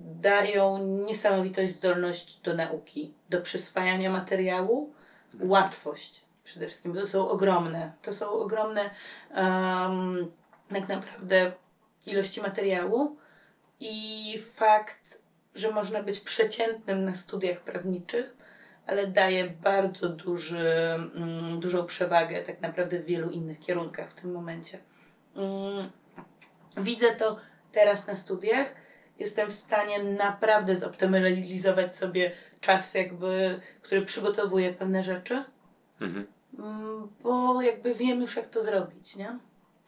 [0.00, 4.92] dają niesamowitą zdolność do nauki, do przyswajania materiału,
[5.40, 6.94] łatwość przede wszystkim.
[6.94, 8.90] To są ogromne, to są ogromne
[9.36, 10.32] um,
[10.68, 11.52] tak naprawdę
[12.06, 13.16] ilości materiału
[13.80, 15.18] i fakt,
[15.54, 18.36] że można być przeciętnym na studiach prawniczych,
[18.86, 20.68] ale daje bardzo duży,
[21.14, 24.78] mm, dużą przewagę tak naprawdę w wielu innych kierunkach w tym momencie.
[25.36, 25.90] Mm,
[26.76, 27.36] widzę to
[27.72, 28.74] teraz na studiach.
[29.18, 35.44] Jestem w stanie naprawdę zoptymalizować sobie czas, jakby, który przygotowuje pewne rzeczy,
[36.00, 36.26] Mhm.
[36.58, 39.38] mm, bo jakby wiem już, jak to zrobić, nie?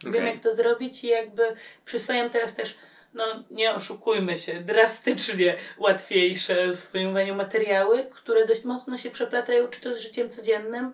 [0.05, 0.27] Wiem, Okej.
[0.27, 1.43] jak to zrobić i jakby
[1.85, 2.79] przyswajam teraz też,
[3.15, 9.81] no nie oszukujmy się, drastycznie łatwiejsze w pojmowaniu materiały, które dość mocno się przeplatają, czy
[9.81, 10.93] to z życiem codziennym,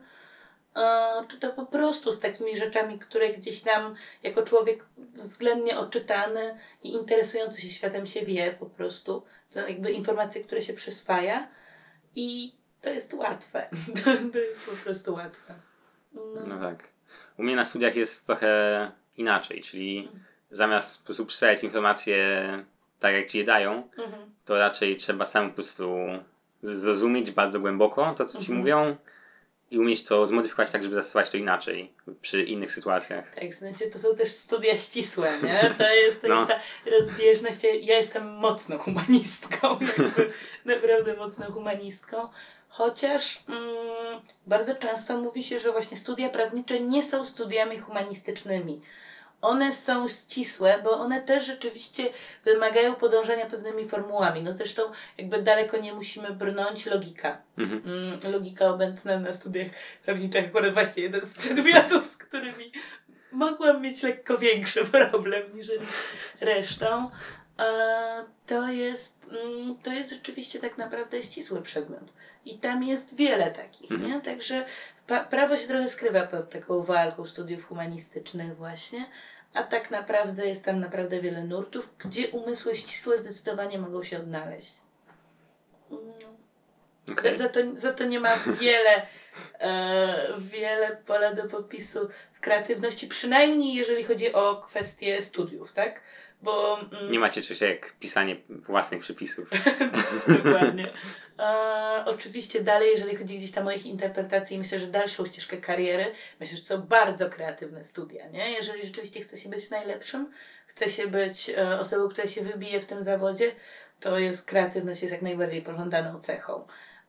[1.29, 6.93] czy to po prostu z takimi rzeczami, które gdzieś tam jako człowiek względnie oczytany i
[6.93, 9.23] interesujący się światem się wie po prostu.
[9.51, 11.49] To jakby informacje, które się przyswaja
[12.17, 13.69] i to jest łatwe.
[14.33, 15.55] to jest po prostu łatwe.
[16.15, 16.47] No.
[16.47, 16.89] No tak.
[17.39, 20.09] U mnie na studiach jest trochę inaczej, czyli
[20.51, 22.43] zamiast po prostu przyswajać informacje
[23.01, 24.31] tak, jak ci je dają, Mhm.
[24.45, 25.97] to raczej trzeba sam po prostu
[26.63, 28.59] zrozumieć bardzo głęboko to, co ci Mhm.
[28.59, 28.97] mówią
[29.73, 33.35] i umieć to zmodyfikować tak, żeby zastosować to inaczej przy innych sytuacjach.
[33.35, 35.75] Tak, w sensie to są też studia ścisłe, nie?
[35.79, 36.35] To jest, to No.
[36.37, 36.61] jest ta
[36.91, 37.65] rozbieżność.
[37.65, 40.33] Ja- jestem mocno humanistką, jakby
[40.65, 42.29] naprawdę mocno humanistką.
[42.69, 48.81] Chociaż mm, bardzo często mówi się, że właśnie studia prawnicze nie są studiami humanistycznymi.
[49.43, 52.09] One są ścisłe, bo one też rzeczywiście
[52.45, 54.43] wymagają podążania pewnymi formułami.
[54.43, 54.83] No zresztą
[55.19, 57.39] jakby daleko nie musimy brnąć logika.
[57.59, 57.83] Mhm.
[57.87, 59.67] Mm, logika obecna na studiach
[60.05, 62.73] prawniczych, akurat właśnie jeden z przedmiotów, z którymi
[63.33, 65.67] mogłam mieć lekko większy problem niż
[66.41, 67.11] resztą.
[68.47, 72.13] To jest, mm, to jest rzeczywiście tak naprawdę ścisły przedmiot.
[72.45, 74.11] I tam jest wiele takich, Mhm.
[74.11, 74.21] nie?
[74.21, 74.65] Także
[75.31, 79.05] prawo się trochę skrywa pod taką walką studiów humanistycznych właśnie,
[79.55, 84.73] a tak naprawdę jest tam naprawdę wiele nurtów, gdzie umysły ścisłe zdecydowanie mogą się odnaleźć.
[85.91, 86.03] Mm.
[87.13, 87.39] Okej.
[87.39, 89.07] Za, to, za to nie ma wiele,
[89.61, 96.01] e, wiele pola do popisu w kreatywności, przynajmniej jeżeli chodzi o kwestie studiów, tak?
[96.43, 99.51] Bo mm, Nie macie czegoś jak pisanie własnych przepisów.
[100.45, 100.87] Dokładnie.
[101.39, 106.13] E, oczywiście dalej, jeżeli chodzi gdzieś tam o ich interpretację, myślę, że dalszą ścieżkę kariery,
[106.41, 108.51] myślę, że są bardzo kreatywne studia, nie?
[108.53, 110.31] Jeżeli rzeczywiście chce się być najlepszym,
[110.67, 113.53] chce się być e, osobą, która się wybije w tym zawodzie,
[114.01, 116.67] to jest kreatywność jest jak najbardziej pożądaną cechą.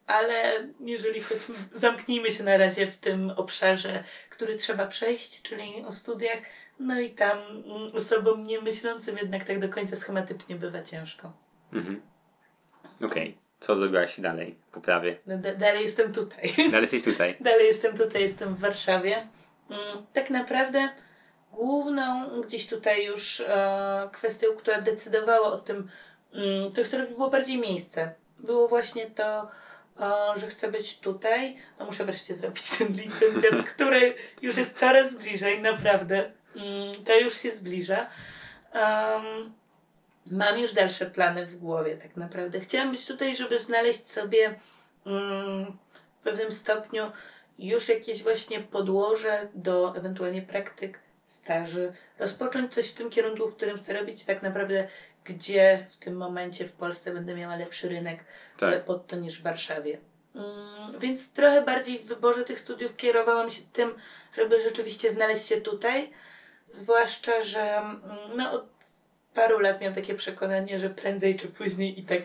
[0.07, 1.38] Ale jeżeli choć
[1.73, 6.38] zamknijmy się na razie w tym obszarze, który trzeba przejść, czyli o studiach,
[6.80, 11.34] no i tam mm, osobom niemyślącym jednak tak do końca schematycznie bywa ciężko.
[11.74, 12.01] Mhm.
[13.01, 13.38] Okej.
[13.59, 15.17] Co zrobiłaś dalej po prawie?
[15.26, 16.53] No, da- dalej jestem tutaj.
[16.71, 17.36] Dalej jesteś tutaj.
[17.39, 19.28] dalej jestem tutaj, jestem w Warszawie.
[19.69, 20.89] Mm, Tak naprawdę
[21.51, 25.89] główną gdzieś tutaj już e, kwestią, która decydowała o tym,
[26.34, 28.13] mm, to chcę robić, było bardziej miejsce.
[28.39, 29.49] Było właśnie to,
[29.99, 31.57] e, że chcę być tutaj.
[31.80, 36.32] No muszę wreszcie zrobić ten licencjat, który już jest coraz bliżej, naprawdę.
[36.56, 38.10] Mm, To już się zbliża.
[38.74, 39.54] Em,
[40.32, 42.60] Mam już dalsze plany w głowie, tak naprawdę.
[42.60, 44.60] Chciałam być tutaj, żeby znaleźć sobie
[45.06, 45.66] mm,
[46.20, 47.12] w pewnym stopniu
[47.60, 53.78] już jakieś właśnie podłoże do ewentualnie praktyk, staży, rozpocząć coś w tym kierunku, w którym
[53.78, 54.88] chcę robić, tak naprawdę
[55.26, 58.20] gdzie w tym momencie w Polsce będę miała lepszy rynek
[58.58, 58.74] Tak.
[58.74, 59.97] e, pod to niż w Warszawie.
[60.36, 63.95] Mm, więc trochę bardziej w wyborze tych studiów kierowałam się tym,
[64.38, 66.10] żeby rzeczywiście znaleźć się tutaj,
[66.74, 67.99] zwłaszcza, że mm,
[68.36, 68.65] no, od
[69.34, 72.21] paru lat miałam takie przekonanie, że prędzej czy później i tak,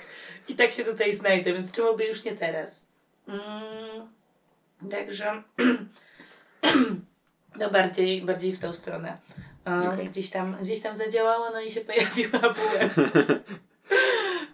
[0.49, 2.84] i tak się tutaj znajdę, więc czemu by już nie teraz.
[3.28, 4.09] Mm,
[4.90, 5.42] także
[7.61, 9.18] no bardziej, bardziej w tą stronę.
[9.66, 10.09] E, Okej.
[10.09, 12.96] gdzieś, tam, gdzieś tam zadziałało, no i się pojawiła WF.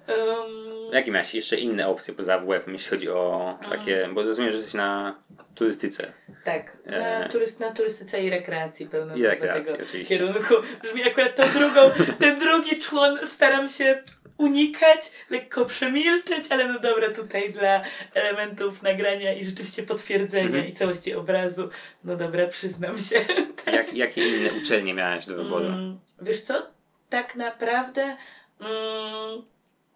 [0.09, 4.57] um, Jakie miałeś jeszcze inne opcje poza WF, jeśli chodzi o takie, bo rozumiem, że
[4.57, 5.19] jesteś na
[5.55, 6.13] turystyce.
[6.45, 7.29] tak, na, E.
[7.29, 10.17] turyst, na turystyce i rekreacji pełno I rekreacji, oczywiście.
[10.19, 10.55] kierunku.
[10.83, 11.81] Brzmi akurat tą drugą,
[12.19, 14.03] ten drugi człon staram się
[14.39, 17.83] unikać, lekko przemilczeć, ale no dobra, tutaj dla
[18.15, 20.67] elementów nagrania i rzeczywiście potwierdzenia Mhm.
[20.67, 21.69] i całości obrazu,
[22.05, 23.17] no dobra, przyznam się.
[23.73, 25.67] Jak, jakie inne uczelnie miałeś do wyboru?
[25.67, 26.67] Mm, wiesz co,
[27.11, 28.17] tak naprawdę
[28.61, 29.43] mm,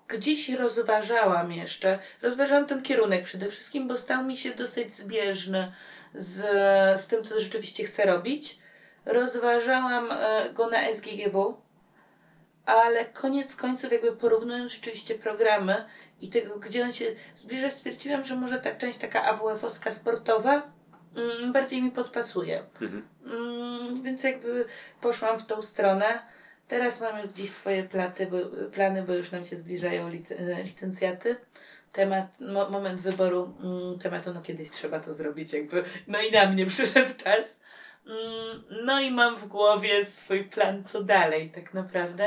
[0.09, 5.73] gdzieś rozważałam jeszcze, rozważałam ten kierunek przede wszystkim, bo stał mi się dosyć zbieżny
[6.15, 6.37] z,
[7.01, 8.59] z tym, co rzeczywiście chcę robić.
[9.05, 11.61] Rozważałam e, go na SGGW,
[12.67, 15.85] ale koniec końców jakby porównując rzeczywiście programy
[16.21, 17.05] i tego, gdzie on się
[17.37, 20.63] zbliża, stwierdziłam, że może ta część taka AWF-owska sportowa
[21.17, 22.63] mm, bardziej mi podpasuje.
[22.81, 23.09] Mhm.
[23.25, 24.65] Mm, więc jakby
[25.01, 26.38] poszłam w tą stronę.
[26.69, 28.37] Teraz mam już gdzieś swoje platy, bo,
[28.71, 30.29] plany, bo już nam się zbliżają lic
[30.65, 31.37] licencjaty.
[31.93, 36.51] Temat, mo, moment wyboru mm, tematu, no kiedyś trzeba to zrobić, jakby, no i na
[36.51, 37.61] mnie przyszedł czas.
[38.07, 42.27] Mm, no i mam w głowie swój plan, co dalej, tak naprawdę.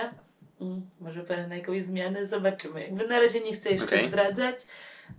[0.61, 2.81] Mm, może parę na jakąś zmianę, zobaczymy.
[2.81, 4.07] Jakby na razie nie chcę jeszcze Okej.
[4.07, 4.57] zdradzać,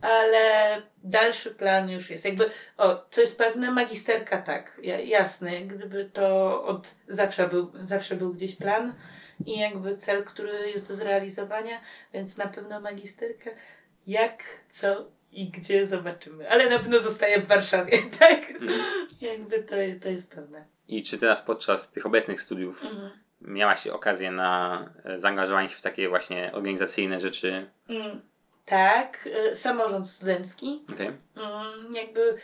[0.01, 2.25] ale dalszy plan już jest.
[2.25, 8.17] Jakby, o, co jest pewne, magisterka tak, ja, jasne, gdyby to od zawsze był, zawsze
[8.17, 8.95] był gdzieś plan
[9.47, 11.81] i jakby cel, który jest do zrealizowania,
[12.13, 13.51] więc na pewno magisterka.
[14.07, 16.51] Jak, co i gdzie zobaczymy.
[16.51, 18.41] Ale na pewno zostaję w Warszawie, tak?
[19.21, 20.65] Jakby to, to jest pewne.
[20.89, 23.11] I czy teraz podczas tych obecnych studiów Mhm.
[23.41, 27.71] miałaś okazję na e, zaangażowanie się w takie właśnie organizacyjne rzeczy?
[27.89, 28.21] Mm,
[28.65, 30.83] tak, y, samorząd studencki.
[30.93, 31.07] Okej.
[31.37, 32.39] Mm, jakby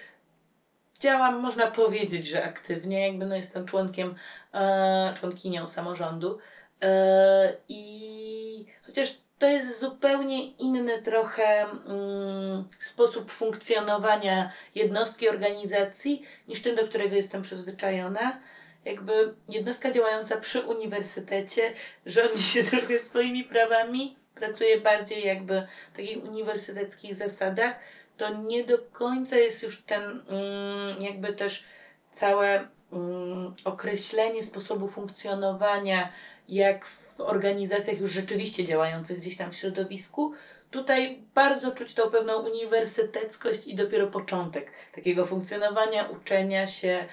[1.00, 4.14] działam, można powiedzieć, że aktywnie, jakby no jestem członkiem,
[4.54, 6.38] e, członkinią samorządu
[6.82, 16.76] e, i chociaż to jest zupełnie inny trochę mm, sposób funkcjonowania jednostki, organizacji niż ten,
[16.76, 18.40] do którego jestem przyzwyczajona.
[18.84, 21.72] Jakby jednostka działająca przy uniwersytecie
[22.06, 27.76] rządzi się trochę swoimi prawami, pracuje bardziej jakby w takich uniwersyteckich zasadach,
[28.16, 31.64] to nie do końca jest już ten mm, jakby też
[32.12, 36.12] całe mm, określenie sposobu funkcjonowania,
[36.49, 40.32] jak w organizacjach już rzeczywiście działających gdzieś tam w środowisku.
[40.70, 47.07] Tutaj bardzo czuć tą pewną uniwersyteckość i dopiero początek takiego funkcjonowania, uczenia się.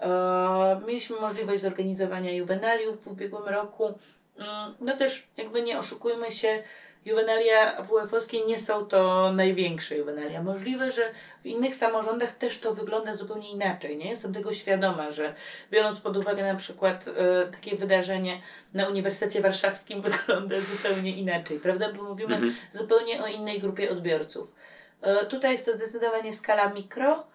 [0.00, 3.98] E, mieliśmy możliwość zorganizowania juwenaliów w ubiegłym roku.
[4.42, 6.62] Mm, No też jakby nie oszukujmy się,
[7.04, 10.42] juwenalia WF-owskie nie są to największe juwenalia.
[10.42, 11.02] Możliwe, że
[11.42, 13.96] w innych samorządach też to wygląda zupełnie inaczej.
[13.96, 15.34] Nie jestem tego świadoma, że
[15.70, 18.40] biorąc pod uwagę na przykład e, takie wydarzenie
[18.74, 21.92] na Uniwersytecie Warszawskim wygląda zupełnie inaczej, prawda?
[21.92, 22.54] Bo mówimy Mhm.
[22.72, 24.54] zupełnie o innej grupie odbiorców.
[25.02, 27.26] E, tutaj jest to zdecydowanie skala mikro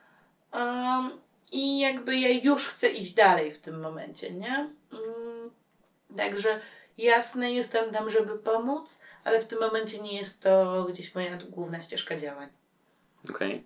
[1.52, 4.70] i jakby ja już chcę iść dalej w tym momencie, nie?
[4.94, 5.52] Mm,
[6.18, 6.60] Także
[6.98, 11.82] jasne, jestem tam, żeby pomóc, ale w tym momencie nie jest to gdzieś moja główna
[11.82, 12.50] ścieżka działań.
[13.30, 13.64] Okej.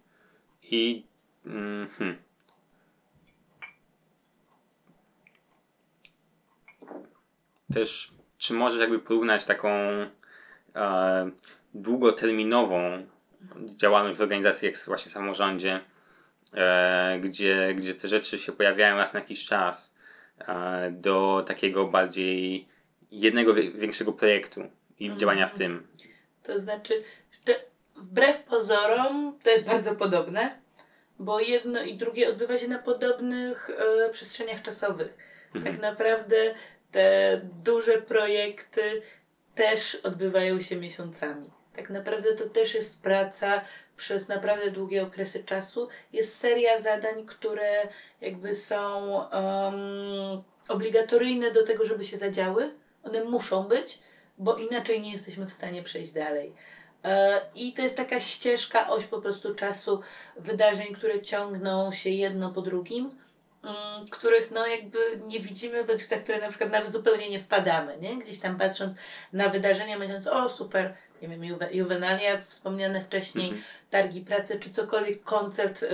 [0.64, 1.06] I
[1.46, 2.18] mm, hmm.
[7.74, 9.70] też, czy możesz jakby porównać taką
[10.76, 11.32] e,
[11.74, 13.06] długoterminową
[13.76, 15.80] działalność w organizacji jak właśnie samorządzie,
[16.54, 19.96] e, gdzie, gdzie te rzeczy się pojawiają raz na jakiś czas,
[20.40, 22.68] e, do takiego bardziej
[23.12, 24.62] jednego większego projektu
[24.99, 25.20] i Mhm.
[25.20, 25.88] działania w tym.
[26.43, 27.03] To znaczy,
[27.47, 27.55] że
[27.95, 30.59] wbrew pozorom to jest bardzo podobne,
[31.20, 35.18] bo jedno i drugie odbywa się na podobnych e, przestrzeniach czasowych.
[35.55, 35.74] Mhm.
[35.76, 36.53] Tak naprawdę
[36.91, 39.01] te duże projekty
[39.55, 41.49] też odbywają się miesiącami.
[41.76, 43.62] Tak naprawdę to też jest praca
[43.97, 45.88] przez naprawdę długie okresy czasu.
[46.14, 47.88] Jest seria zadań, które
[48.22, 52.72] jakby są em, obligatoryjne do tego, żeby się zadziały.
[53.04, 53.99] One muszą być,
[54.38, 56.54] bo inaczej nie jesteśmy w stanie przejść dalej.
[57.04, 60.02] E, I to jest taka ścieżka, oś po prostu czasu
[60.38, 63.12] wydarzeń, które ciągną się jedno po drugim,
[63.64, 64.97] mm, których no jakby
[65.28, 68.18] nie widzimy, bądź na które na przykład nawet zupełnie nie wpadamy, nie?
[68.18, 68.93] Gdzieś tam patrząc
[69.34, 73.64] na wydarzenia, myśląc, o super, nie wiem, juwe, juwenalia, wspomniane wcześniej, Mhm.
[73.89, 75.89] targi pracy, czy cokolwiek, koncert, yy,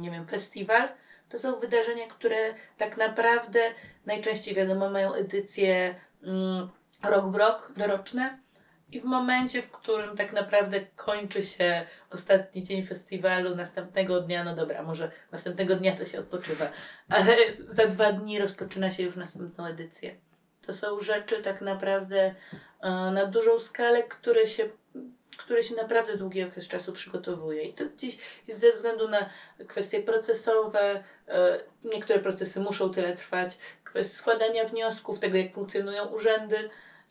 [0.00, 0.88] nie wiem, festiwal,
[1.28, 3.60] to są wydarzenia, które tak naprawdę
[4.06, 5.94] najczęściej wiadomo mają edycje mm,
[7.02, 8.38] rok w rok, doroczne.
[8.92, 14.56] I w momencie, w którym tak naprawdę kończy się ostatni dzień festiwalu, następnego dnia, no
[14.56, 16.70] dobra, może następnego dnia to się odpoczywa,
[17.08, 20.16] ale za dwa dni rozpoczyna się już następną edycję.
[20.66, 22.34] To są rzeczy tak naprawdę
[22.80, 24.68] e, na dużą skalę, które się,
[25.38, 27.62] które się naprawdę długi okres czasu przygotowuje.
[27.62, 28.18] I to gdzieś
[28.48, 29.30] jest ze względu na
[29.68, 36.70] kwestie procesowe, e, niektóre procesy muszą tyle trwać, kwestie składania wniosków, tego jak funkcjonują urzędy,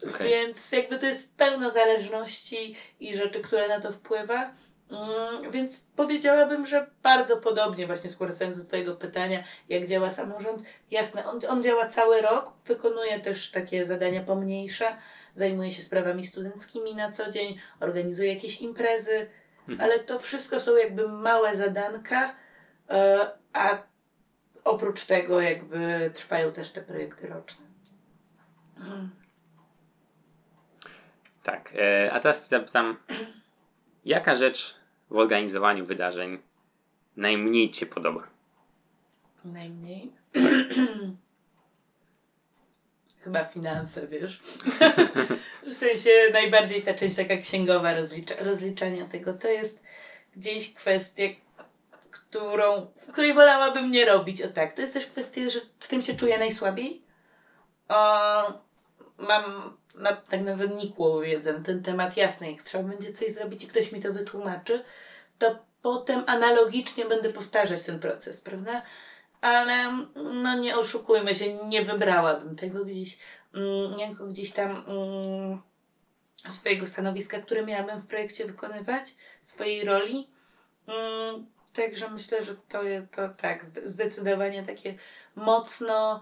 [0.09, 0.29] Okej.
[0.29, 4.51] więc jakby to jest pełno zależności i rzeczy, które na to wpływa.
[4.91, 10.63] Mm, więc powiedziałabym, że bardzo podobnie, właśnie składając do Twojego pytania, jak działa samorząd.
[10.91, 14.97] Jasne, on, on działa cały rok, wykonuje też takie zadania pomniejsze,
[15.37, 19.27] zajmuje się sprawami studenckimi na co dzień, organizuje jakieś imprezy,
[19.67, 19.81] Mhm.
[19.81, 22.35] ale to wszystko są jakby małe zadanka,
[22.89, 23.77] e, a
[24.63, 27.65] oprócz tego jakby trwają też te projekty roczne.
[28.77, 29.09] Mm.
[31.43, 32.97] Tak, e, a teraz zapytam,
[34.05, 34.75] jaka rzecz
[35.09, 36.39] w organizowaniu wydarzeń
[37.15, 38.27] najmniej Ci się podoba?
[39.45, 40.11] Najmniej.
[43.27, 44.41] Chyba finanse, wiesz.
[45.69, 49.33] w sensie najbardziej ta część taka księgowa rozlicza, rozliczania tego.
[49.33, 49.83] To jest
[50.35, 51.23] gdzieś kwestia,
[52.11, 54.41] którą, której wolałabym nie robić.
[54.41, 57.01] O tak, to jest też kwestia, że w tym się czuję najsłabiej.
[57.87, 57.97] O,
[59.17, 62.17] mam na, tak nawet nikłą wiedzę na ten temat.
[62.17, 64.83] Jasne, jak trzeba będzie coś zrobić i ktoś mi to wytłumaczy,
[65.39, 68.81] to potem analogicznie będę powtarzać ten proces, prawda?
[69.41, 73.17] Ale no nie oszukujmy się, nie wybrałabym tego gdzieś,
[73.53, 75.61] mm, jako gdzieś tam mm,
[76.53, 80.27] swojego stanowiska, które miałabym w projekcie wykonywać, swojej roli.
[80.87, 82.81] Mm, także myślę, że to
[83.15, 84.95] to tak, zde- zdecydowanie takie
[85.35, 86.21] mocno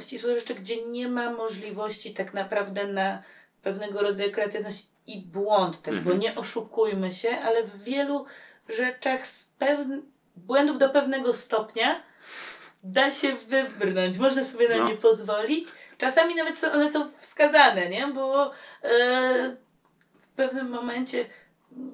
[0.00, 3.22] ścisłe rzeczy, gdzie nie ma możliwości tak naprawdę na
[3.62, 6.18] pewnego rodzaju kreatywność i błąd też, bo Mhm.
[6.18, 8.26] nie oszukujmy się, ale w wielu
[8.68, 10.00] rzeczach z pewn-
[10.36, 12.02] błędów do pewnego stopnia
[12.84, 14.88] da się wybrnąć, można sobie na No.
[14.88, 15.68] nie pozwolić.
[15.98, 18.06] Czasami nawet one są wskazane, nie?
[18.06, 19.56] Bo e,
[20.14, 21.24] w pewnym momencie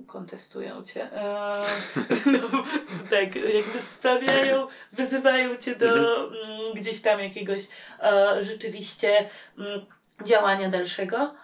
[0.07, 1.12] kontestują cię.
[1.12, 1.62] E,
[2.32, 2.64] no,
[3.11, 5.86] tak, jakby sprawiają, wyzywają cię do
[6.26, 7.62] mm, gdzieś tam jakiegoś
[8.03, 9.28] e, rzeczywiście
[9.59, 9.86] mm,
[10.24, 11.34] działania dalszego.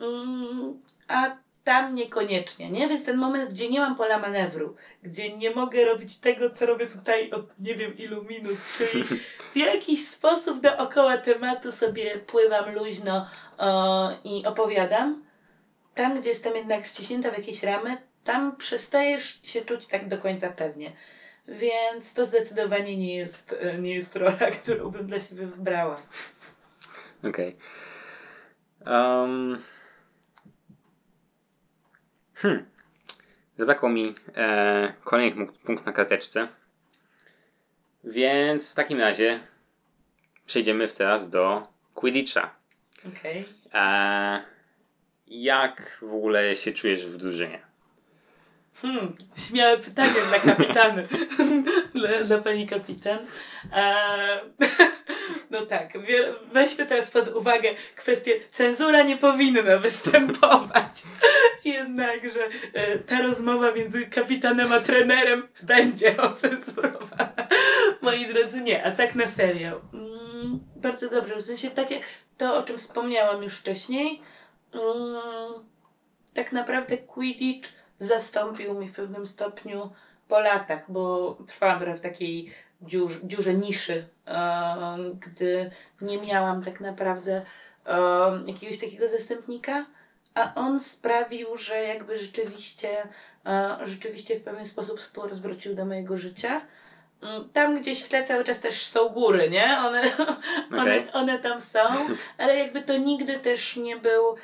[0.00, 2.88] Mm, a tam niekoniecznie, nie?
[2.88, 6.86] Więc ten moment, gdzie nie mam pola manewru, gdzie nie mogę robić tego, co robię
[6.86, 9.04] tutaj od nie wiem ilu minut, czyli
[9.52, 13.26] w jakiś sposób dookoła tematu sobie pływam luźno
[13.58, 15.24] e, i opowiadam.
[15.94, 20.50] Tam, gdzie jestem jednak ściśnięta w jakieś ramy, tam przestajesz się czuć tak do końca
[20.52, 20.92] pewnie.
[21.48, 26.02] Więc to zdecydowanie nie jest, e, nie jest rola, którą bym dla siebie wybrała.
[27.28, 27.56] Okej.
[28.86, 29.58] Um,
[32.44, 32.64] hmm.
[33.58, 36.48] Zabrakło mi e, kolejnych punktów na karteczce.
[38.04, 39.40] Więc w takim razie
[40.46, 42.54] przejdziemy teraz do Quidditcha.
[43.08, 43.44] Okej.
[43.74, 44.44] E,
[45.26, 47.73] jak w ogóle się czujesz w drużynie?
[48.84, 51.08] Hmm, śmiałe pytanie dla kapitany.
[51.94, 53.18] dla, dla pani kapitan.
[53.72, 54.40] Eee,
[55.50, 55.92] no tak,
[56.52, 61.02] weźmy teraz pod uwagę kwestię cenzura nie powinna występować.
[61.64, 67.32] Jednakże e, ta rozmowa między kapitanem a trenerem będzie ocenzurowana.
[68.02, 69.80] Moi drodzy, nie, a tak na serio.
[69.94, 72.00] Mm, bardzo dobrze, w sensie takie
[72.38, 74.20] to, o czym wspomniałam już wcześniej.
[74.72, 75.64] Mm,
[76.34, 79.90] tak naprawdę Quidditch zastąpił mi w pewnym stopniu
[80.28, 84.06] po latach, bo trwałam w takiej dziurze, dziurze niszy,
[85.20, 85.70] gdy
[86.00, 87.42] nie miałam tak naprawdę
[88.46, 89.86] jakiegoś takiego zastępnika,
[90.34, 92.88] a on sprawił, że jakby rzeczywiście,
[93.82, 96.60] rzeczywiście w pewien sposób sport wrócił do mojego życia.
[97.22, 99.78] Mm, Tam gdzieś w tle cały czas też są góry, nie?
[99.78, 100.02] One,
[100.72, 101.06] one, Okej.
[101.12, 101.80] one tam są,
[102.38, 104.36] ale jakby to nigdy też nie był.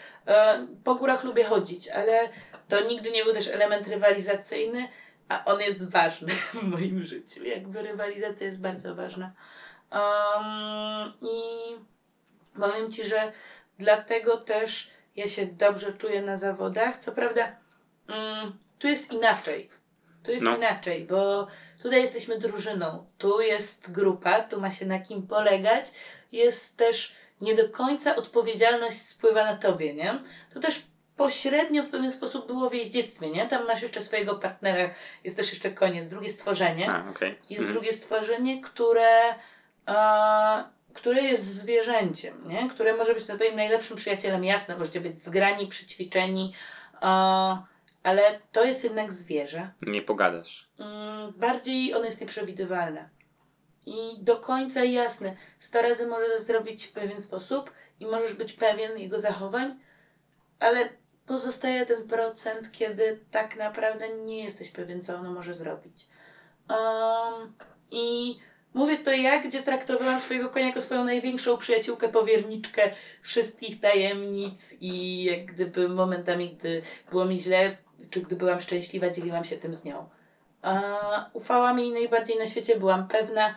[0.84, 2.28] Po górach lubię chodzić, ale
[2.70, 4.88] to nigdy nie był też element rywalizacyjny,
[5.28, 7.44] a on jest ważny w moim życiu.
[7.44, 9.32] Jakby rywalizacja jest bardzo ważna.
[9.92, 11.40] Um, I
[12.60, 13.32] powiem Ci, że
[13.78, 16.96] dlatego też ja się dobrze czuję na zawodach.
[16.98, 17.56] Co prawda,
[18.08, 19.70] mm, tu jest inaczej.
[20.22, 20.56] Tu jest No.
[20.56, 21.46] inaczej, bo
[21.82, 25.86] tutaj jesteśmy drużyną, tu jest grupa, tu ma się na kim polegać.
[26.32, 30.22] Jest też nie do końca odpowiedzialność spływa na tobie, nie?
[30.54, 30.82] To też
[31.20, 33.48] pośrednio w pewien sposób było w jeździectwie, nie?
[33.48, 34.90] Tam masz jeszcze swojego partnera,
[35.24, 36.90] jest też jeszcze koniec, drugie stworzenie.
[36.90, 37.30] A, okej.
[37.30, 37.72] Jest Mhm.
[37.72, 39.34] drugie stworzenie, które,
[39.88, 40.64] e,
[40.94, 42.68] które jest zwierzęciem, nie?
[42.70, 44.44] które może być twoim najlepszym przyjacielem.
[44.44, 46.54] Jasne, możecie być zgrani, przyćwiczeni,
[47.02, 47.06] e,
[48.02, 49.70] ale to jest jednak zwierzę.
[49.82, 50.68] Nie pogadasz.
[50.78, 53.08] Mm, bardziej ono jest nieprzewidywalne.
[53.86, 58.52] I do końca jasne, 100 razy może to zrobić w pewien sposób i możesz być
[58.52, 59.78] pewien jego zachowań,
[60.60, 66.06] ale pozostaje ten procent, kiedy tak naprawdę nie jesteś pewien, co ono może zrobić.
[66.68, 67.52] Um,
[67.90, 68.38] I
[68.74, 72.90] mówię to ja, gdzie traktowałam swojego konia jako swoją największą przyjaciółkę, powierniczkę
[73.22, 77.76] wszystkich tajemnic i jak gdyby momentami, gdy było mi źle,
[78.10, 80.08] czy gdy byłam szczęśliwa, dzieliłam się tym z nią.
[80.64, 80.82] E,
[81.32, 83.54] ufałam jej najbardziej na świecie, byłam pewna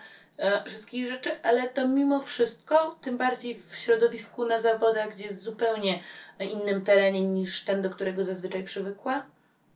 [0.65, 5.99] wszystkich rzeczy, ale to mimo wszystko, tym bardziej w środowisku na zawodach, gdzie jest zupełnie
[6.39, 9.25] innym terenie niż ten, do którego zazwyczaj przywykła,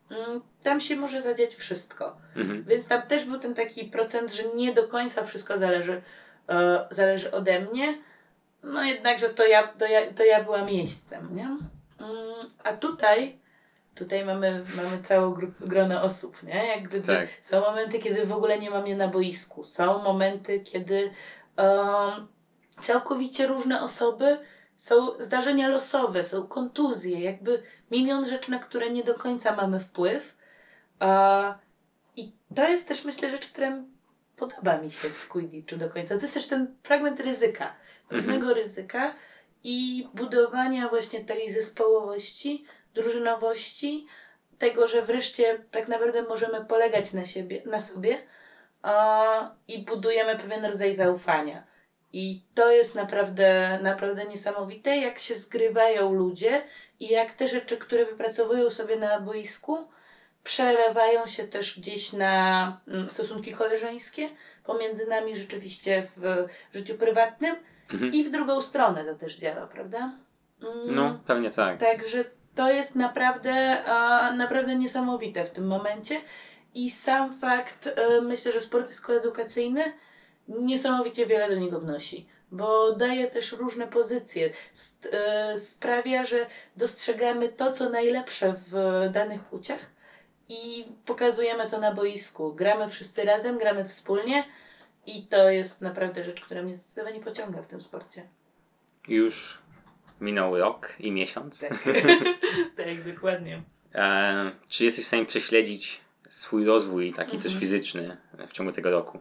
[0.10, 2.18] mm, tam się może zadziać wszystko.
[2.36, 2.64] Mhm.
[2.64, 6.02] Więc tam też był ten taki procent, że nie do końca wszystko zależy,
[6.50, 7.98] e, zależy ode mnie.
[8.64, 11.46] No jednakże to ja, to, ja, to ja byłam miejscem, nie?
[12.00, 13.38] Mm, a tutaj,
[13.98, 16.68] tutaj mamy, mamy całą grupę, grono osób, nie?
[16.68, 17.30] Jak gdyby Tak.
[17.42, 19.64] są momenty, kiedy w ogóle nie ma mnie na boisku.
[19.64, 21.12] Są momenty, kiedy
[21.58, 22.28] um,
[22.82, 24.38] całkowicie różne osoby
[24.78, 30.38] są zdarzenia losowe, są kontuzje, jakby milion rzeczy, na które nie do końca mamy wpływ.
[31.00, 31.58] A,
[32.16, 33.84] I to jest też, myślę, rzecz, która
[34.36, 36.16] podoba mi się w Quidditchu do końca.
[36.16, 37.76] To jest też ten fragment ryzyka,
[38.10, 39.16] pewnego ryzyka
[39.64, 42.66] i budowania właśnie tej zespołowości,
[42.98, 44.08] drużynowości,
[44.58, 48.18] tego, że wreszcie tak naprawdę możemy polegać na, siebie, na sobie
[48.82, 51.64] a, i budujemy pewien rodzaj zaufania.
[52.14, 56.62] I to jest naprawdę, naprawdę niesamowite, jak się zgrywają ludzie
[57.00, 59.88] i jak te rzeczy, które wypracowują sobie na boisku,
[60.44, 64.30] przelewają się też gdzieś na mm, stosunki koleżeńskie
[64.66, 67.56] pomiędzy nami rzeczywiście w życiu prywatnym
[67.94, 68.14] Mhm.
[68.14, 70.12] i w drugą stronę to też działa, prawda?
[70.64, 71.80] Mm, No, pewnie tak.
[71.80, 72.24] Także
[72.58, 73.84] to jest naprawdę,
[74.38, 76.22] naprawdę niesamowite w tym momencie.
[76.74, 79.02] I sam fakt, e, myślę, że sport jest
[80.48, 82.28] niesamowicie wiele do niego wnosi.
[82.52, 84.50] Bo daje też różne pozycje,
[85.12, 86.46] e, sprawia, że
[86.78, 88.74] dostrzegamy to, co najlepsze w
[89.12, 89.92] danych płciach
[90.50, 92.54] i pokazujemy to na boisku.
[92.54, 94.44] Gramy wszyscy razem, gramy wspólnie
[95.06, 98.28] i to jest naprawdę rzecz, która mnie zdecydowanie pociąga w tym sporcie.
[99.08, 99.67] Już
[100.22, 101.60] minął rok i miesiąc.
[101.60, 101.74] Tak,
[102.78, 103.62] tak dokładnie.
[103.96, 107.44] E, czy jesteś w stanie prześledzić swój rozwój, taki Mhm.
[107.44, 109.20] też fizyczny, w ciągu tego roku?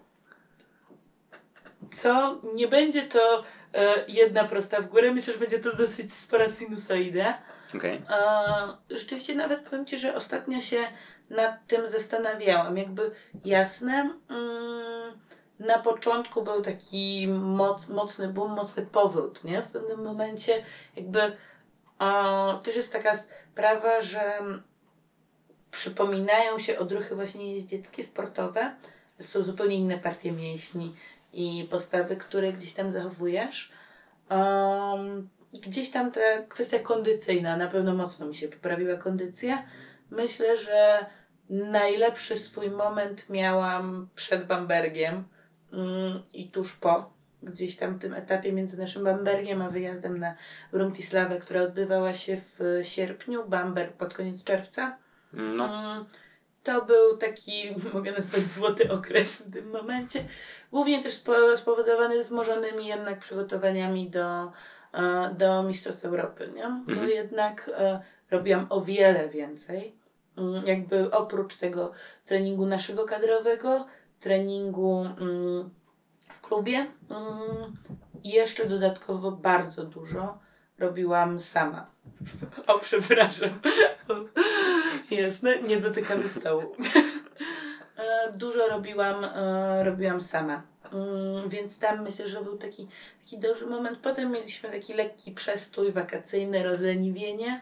[1.93, 2.41] Co?
[2.55, 3.45] Nie będzie to
[3.75, 5.13] e, jedna prosta w górę.
[5.13, 7.39] Myślę, że będzie to dosyć spora sinusoida.
[7.77, 8.03] Okej.
[8.11, 10.79] E, rzeczywiście nawet powiem Ci, że ostatnio się
[11.31, 12.77] nad tym zastanawiałam.
[12.77, 13.11] Jakby
[13.45, 15.13] jasne, mm,
[15.59, 19.63] na początku był taki moc, mocny boom, mocny powrót, nie?
[19.63, 20.63] W pewnym momencie
[20.97, 21.37] jakby
[22.65, 24.41] też jest taka sprawa, że
[25.71, 28.75] przypominają się odruchy właśnie jeździeckie, sportowe.
[29.19, 30.95] To są zupełnie inne partie mięśni
[31.33, 33.73] i postawy, które gdzieś tam zachowujesz.
[34.31, 39.63] Um, gdzieś tam ta kwestia kondycyjna na pewno mocno mi się poprawiła kondycja.
[40.11, 41.07] Myślę, że
[41.51, 45.25] najlepszy swój moment miałam przed Bambergiem
[46.33, 47.11] i tuż po.
[47.43, 50.35] Gdzieś tam tym etapie między naszym Bambergiem a wyjazdem na
[50.73, 54.97] Bruntislavę, która odbywała się w sierpniu, Bamberg pod koniec czerwca.
[55.33, 56.05] No, Mm,
[56.63, 57.53] To był taki,
[57.95, 60.25] mogę nazwać złoty okres w tym momencie.
[60.73, 64.53] Głównie też spo- spowodowany wzmożonymi jednak przygotowaniami do,
[64.93, 66.63] e, do Mistrzostw Europy, nie?
[66.87, 67.09] Bo Mhm.
[67.09, 68.01] jednak e,
[68.31, 69.95] robiłam o wiele więcej.
[70.39, 71.93] Mm, Jakby oprócz tego
[72.25, 73.87] treningu naszego kadrowego,
[74.21, 75.71] treningu mm,
[76.19, 77.77] w klubie, mm,
[78.25, 80.39] i jeszcze dodatkowo bardzo dużo
[80.79, 81.87] robiłam sama.
[82.67, 83.51] O, przepraszam.
[85.11, 86.63] Jasne, nie dotykamy stołu.
[87.97, 90.63] E, Dużo robiłam, e, robiłam sama.
[90.93, 92.89] Mm, Więc tam myślę, że był taki,
[93.25, 93.99] taki duży moment.
[93.99, 97.61] Potem mieliśmy taki lekki przestój wakacyjny, rozleniwienie.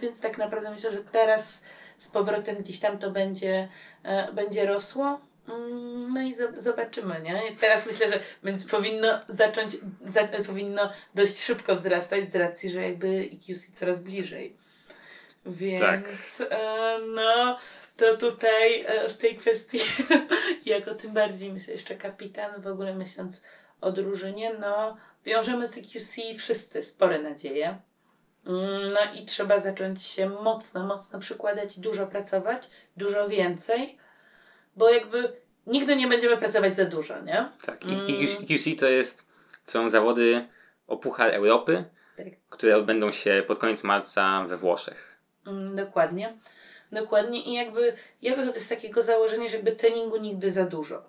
[0.00, 1.62] Więc tak naprawdę myślę, że teraz
[1.96, 3.68] z powrotem gdzieś tam to będzie,
[4.02, 5.18] e, będzie rosło.
[5.50, 7.42] Mm, No i zo- zobaczymy, nie?
[7.60, 13.08] Teraz myślę, że będzie, powinno zacząć, za, powinno dość szybko wzrastać z racji, że jakby
[13.32, 14.56] EQC coraz bliżej.
[15.46, 17.58] Więc e, no,
[17.96, 19.80] to tutaj e, w tej kwestii,
[20.66, 23.42] jako tym bardziej myślę jeszcze kapitan, w ogóle myśląc
[23.80, 27.78] o drużynie, no wiążemy z EQC wszyscy spore nadzieje.
[28.46, 33.98] Mm, No i trzeba zacząć się mocno, mocno przykładać, dużo pracować, dużo więcej,
[34.78, 35.32] bo jakby
[35.66, 37.48] nigdy nie będziemy pracować za dużo, nie?
[37.66, 37.84] tak.
[37.86, 38.08] I, Mm.
[38.08, 38.26] i
[38.58, 39.26] QC to jest,
[39.64, 40.46] są zawody
[40.86, 41.84] o Puchar Europy,
[42.16, 42.26] Tak.
[42.50, 45.18] które odbędą się pod koniec marca we Włoszech.
[45.46, 46.34] Mm, dokładnie.
[46.92, 47.42] Dokładnie.
[47.44, 51.02] I jakby ja wychodzę z takiego założenia, że jakby treningu nigdy za dużo.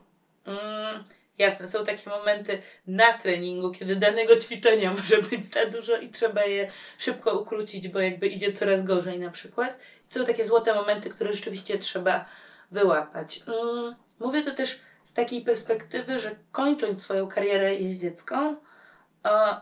[0.45, 1.03] Mm,
[1.37, 6.45] jasne, są takie momenty na treningu, kiedy danego ćwiczenia może być za dużo i trzeba
[6.45, 9.79] je szybko ukrócić, bo jakby idzie coraz gorzej na przykład.
[10.09, 12.25] Są takie złote momenty, które rzeczywiście trzeba
[12.71, 13.43] wyłapać.
[13.47, 18.55] Mm, mówię to też z takiej perspektywy, że kończąc swoją karierę jeździecką,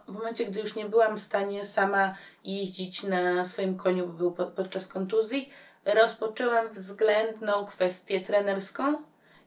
[0.08, 4.32] w momencie, gdy już nie byłam w stanie sama jeździć na swoim koniu, bo był
[4.32, 5.49] po, podczas kontuzji,
[5.86, 8.97] rozpoczęłam względną kwestię trenerską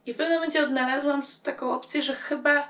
[0.05, 2.67] i w pewnym momencie odnalazłam taką opcję, że chyba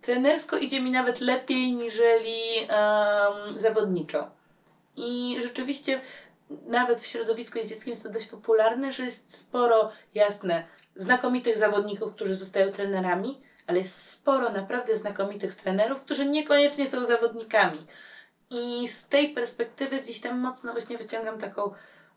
[0.00, 4.30] trenersko idzie mi nawet lepiej niżeli um, zawodniczo.
[4.96, 6.00] I rzeczywiście
[6.66, 12.34] nawet w środowisku jeździeckim jest to dość popularne, że jest sporo, jasne, znakomitych zawodników, którzy
[12.34, 17.86] zostają trenerami, ale jest sporo naprawdę znakomitych trenerów, którzy niekoniecznie są zawodnikami.
[18.50, 21.74] I z tej perspektywy gdzieś tam mocno właśnie wyciągam taką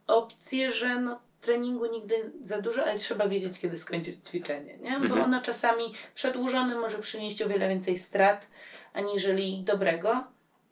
[0.08, 4.92] opcję, że no treningu nigdy za dużo, ale trzeba wiedzieć, kiedy skończyć ćwiczenie, nie?
[5.00, 5.22] Bo Mhm.
[5.22, 8.48] ono czasami przedłużone może przynieść o wiele więcej strat,
[8.94, 10.24] aniżeli dobrego.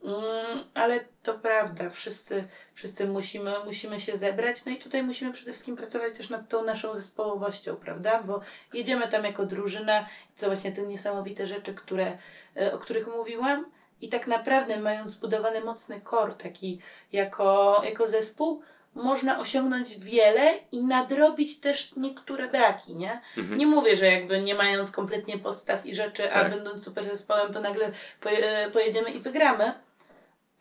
[0.04, 2.43] Mm, ale to prawda, wszyscy,
[2.74, 6.64] wszyscy musimy, musimy się zebrać, no i tutaj musimy przede wszystkim pracować też nad tą
[6.64, 8.24] naszą zespołowością, prawda?
[8.24, 8.41] Bo
[8.74, 12.18] jedziemy tam jako drużyna, co właśnie te niesamowite rzeczy, które,
[12.58, 13.66] e, o których mówiłam,
[14.02, 16.80] i tak naprawdę mając zbudowany mocny core taki
[17.12, 18.62] jako, jako zespół,
[18.95, 23.22] można osiągnąć wiele i nadrobić też niektóre braki, nie?
[23.38, 23.58] Mhm.
[23.58, 26.49] Nie mówię, że jakby nie mając kompletnie podstaw i rzeczy, a Tak.
[26.52, 27.91] będąc super zespołem, to nagle
[28.26, 29.74] e, pojedziemy i wygramy,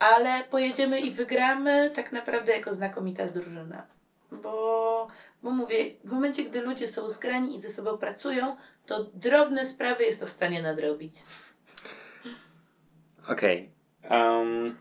[0.00, 3.86] ale pojedziemy i wygramy tak naprawdę jako znakomita drużyna.
[4.32, 5.08] Bo,
[5.42, 10.04] bo mówię, w momencie, gdy ludzie są zgrani i ze sobą pracują, to drobne sprawy
[10.04, 11.22] jest to w stanie nadrobić.
[13.28, 13.70] Okej.
[14.02, 14.76] Em,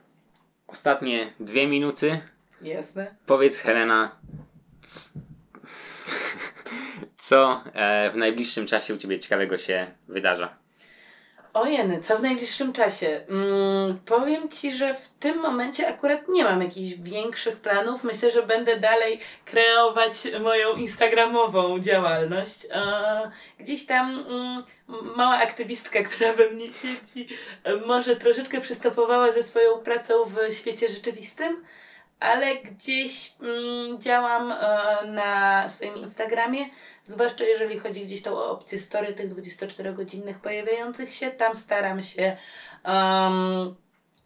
[0.67, 2.20] ostatnie dwie minuty.
[2.61, 3.15] Jasne.
[3.26, 4.11] Powiedz Helena,
[7.17, 10.55] co e, w najbliższym czasie u Ciebie ciekawego się wydarza?
[11.53, 13.21] Ojeny, co w najbliższym czasie?
[13.29, 18.03] Mm, powiem Ci, że w tym momencie akurat nie mam jakichś większych planów.
[18.03, 22.67] Myślę, że będę dalej kreować moją instagramową działalność.
[22.71, 24.63] E, gdzieś tam mm,
[25.15, 27.27] mała aktywistka, która we mnie siedzi,
[27.63, 31.63] e, może troszeczkę przystopowała ze swoją pracą w świecie rzeczywistym,
[32.20, 34.57] ale gdzieś mm, działam e,
[35.07, 36.65] na swoim Instagramie,
[37.05, 41.32] zwłaszcza jeżeli chodzi gdzieś tam o opcję story tych 24-godzinnych pojawiających się.
[41.32, 42.38] Tam staram się
[42.84, 43.76] em,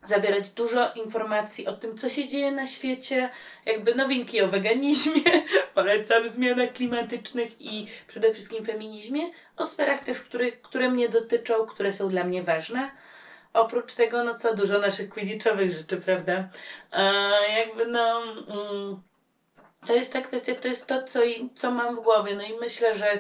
[0.04, 3.30] zawierać dużo informacji o tym, co się dzieje na świecie,
[3.66, 5.24] jakby nowinki o weganizmie,
[5.76, 9.22] polecam zmianach klimatycznych i przede wszystkim feminizmie,
[9.58, 12.92] o sferach też, których, które mnie dotyczą, które są dla mnie ważne.
[13.54, 16.50] Oprócz tego, no co, dużo naszych quidditchowych rzeczy, prawda?
[16.92, 18.22] E, jakby no...
[18.48, 19.02] Mm,
[19.88, 21.20] to jest ta kwestia, to jest to, co,
[21.56, 22.36] co mam w głowie.
[22.36, 23.20] No i myślę, że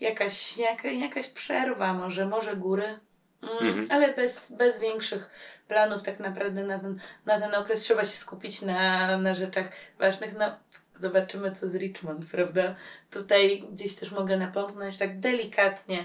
[0.00, 2.98] jakaś, jaka, jakaś przerwa, może, może góry.
[3.42, 3.86] Mm, Mhm.
[3.90, 5.30] Ale bez, bez większych
[5.68, 9.66] planów tak naprawdę na ten, na ten okres trzeba się skupić na, na rzeczach
[9.98, 10.34] ważnych.
[10.38, 10.56] No,
[10.96, 12.74] zobaczymy co z Richmond, prawda?
[13.10, 16.04] Tutaj gdzieś też mogę napomknąć tak delikatnie,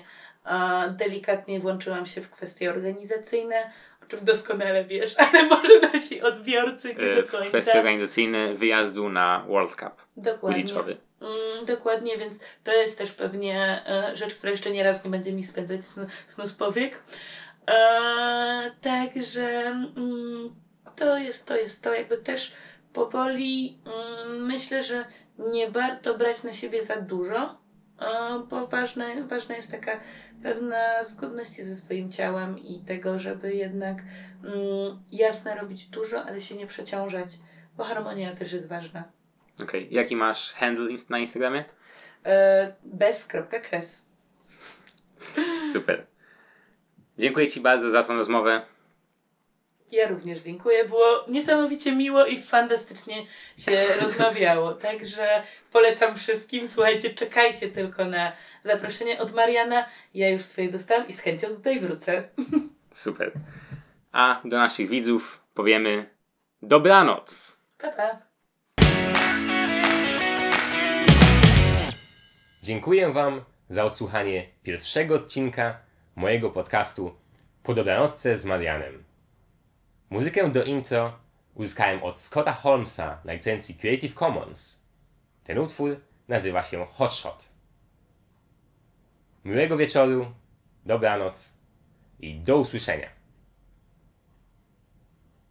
[0.97, 3.71] delikatnie włączyłam się w kwestie organizacyjne,
[4.03, 7.49] o czym doskonale wiesz, ale może nasi odbiorcy nie E, do końca.
[7.49, 10.59] kwestii organizacyjnej wyjazdu na World Cup Dokładnie.
[10.59, 10.97] uliczowy.
[11.21, 15.31] Mm, dokładnie, więc to jest też pewnie e, rzecz, która jeszcze nie raz nie będzie
[15.31, 17.03] mi spędzać snu, snu z powiek.
[17.67, 19.45] E, także
[19.97, 20.55] mm,
[20.95, 22.53] to jest to, jest to jakby też
[22.93, 25.05] powoli mm, myślę, że
[25.37, 27.57] nie warto brać na siebie za dużo,
[28.01, 29.99] e, bo ważne, ważna jest taka
[30.43, 33.97] pewna zgodność ze swoim ciałem i tego, żeby jednak
[34.43, 37.39] mm, jasne robić dużo, ale się nie przeciążać,
[37.77, 39.03] bo harmonia też jest ważna.
[39.63, 39.87] Okej.
[39.91, 41.65] Jaki masz handle na Instagramie?
[42.25, 44.05] E, bez kropka kres.
[45.73, 46.07] Super.
[47.17, 48.61] Dziękuję Ci bardzo za tą rozmowę.
[49.91, 50.85] Ja również dziękuję.
[50.85, 53.25] Było niesamowicie miło i fantastycznie
[53.57, 53.71] się
[54.01, 54.73] rozmawiało.
[54.73, 56.67] Także polecam wszystkim.
[56.67, 58.31] Słuchajcie, czekajcie tylko na
[58.63, 59.85] zaproszenie od Mariana.
[60.13, 62.23] Ja już swoje dostałam i z chęcią tutaj wrócę.
[62.91, 63.31] Super.
[64.11, 66.09] A do naszych widzów powiemy
[66.61, 67.59] dobranoc.
[67.77, 68.19] Pa, pa.
[72.63, 75.79] Dziękuję Wam za odsłuchanie pierwszego odcinka
[76.15, 77.15] mojego podcastu
[77.63, 79.08] Po dobranocce z Marianem.
[80.09, 81.19] Muzykę do intro
[81.55, 84.79] uzyskałem od Scotta Holmesa na licencji Creative Commons.
[85.43, 87.49] Ten utwór nazywa się Hotshot.
[89.45, 90.25] Miłego wieczoru,
[90.85, 91.53] dobranoc
[92.19, 93.18] i do usłyszenia.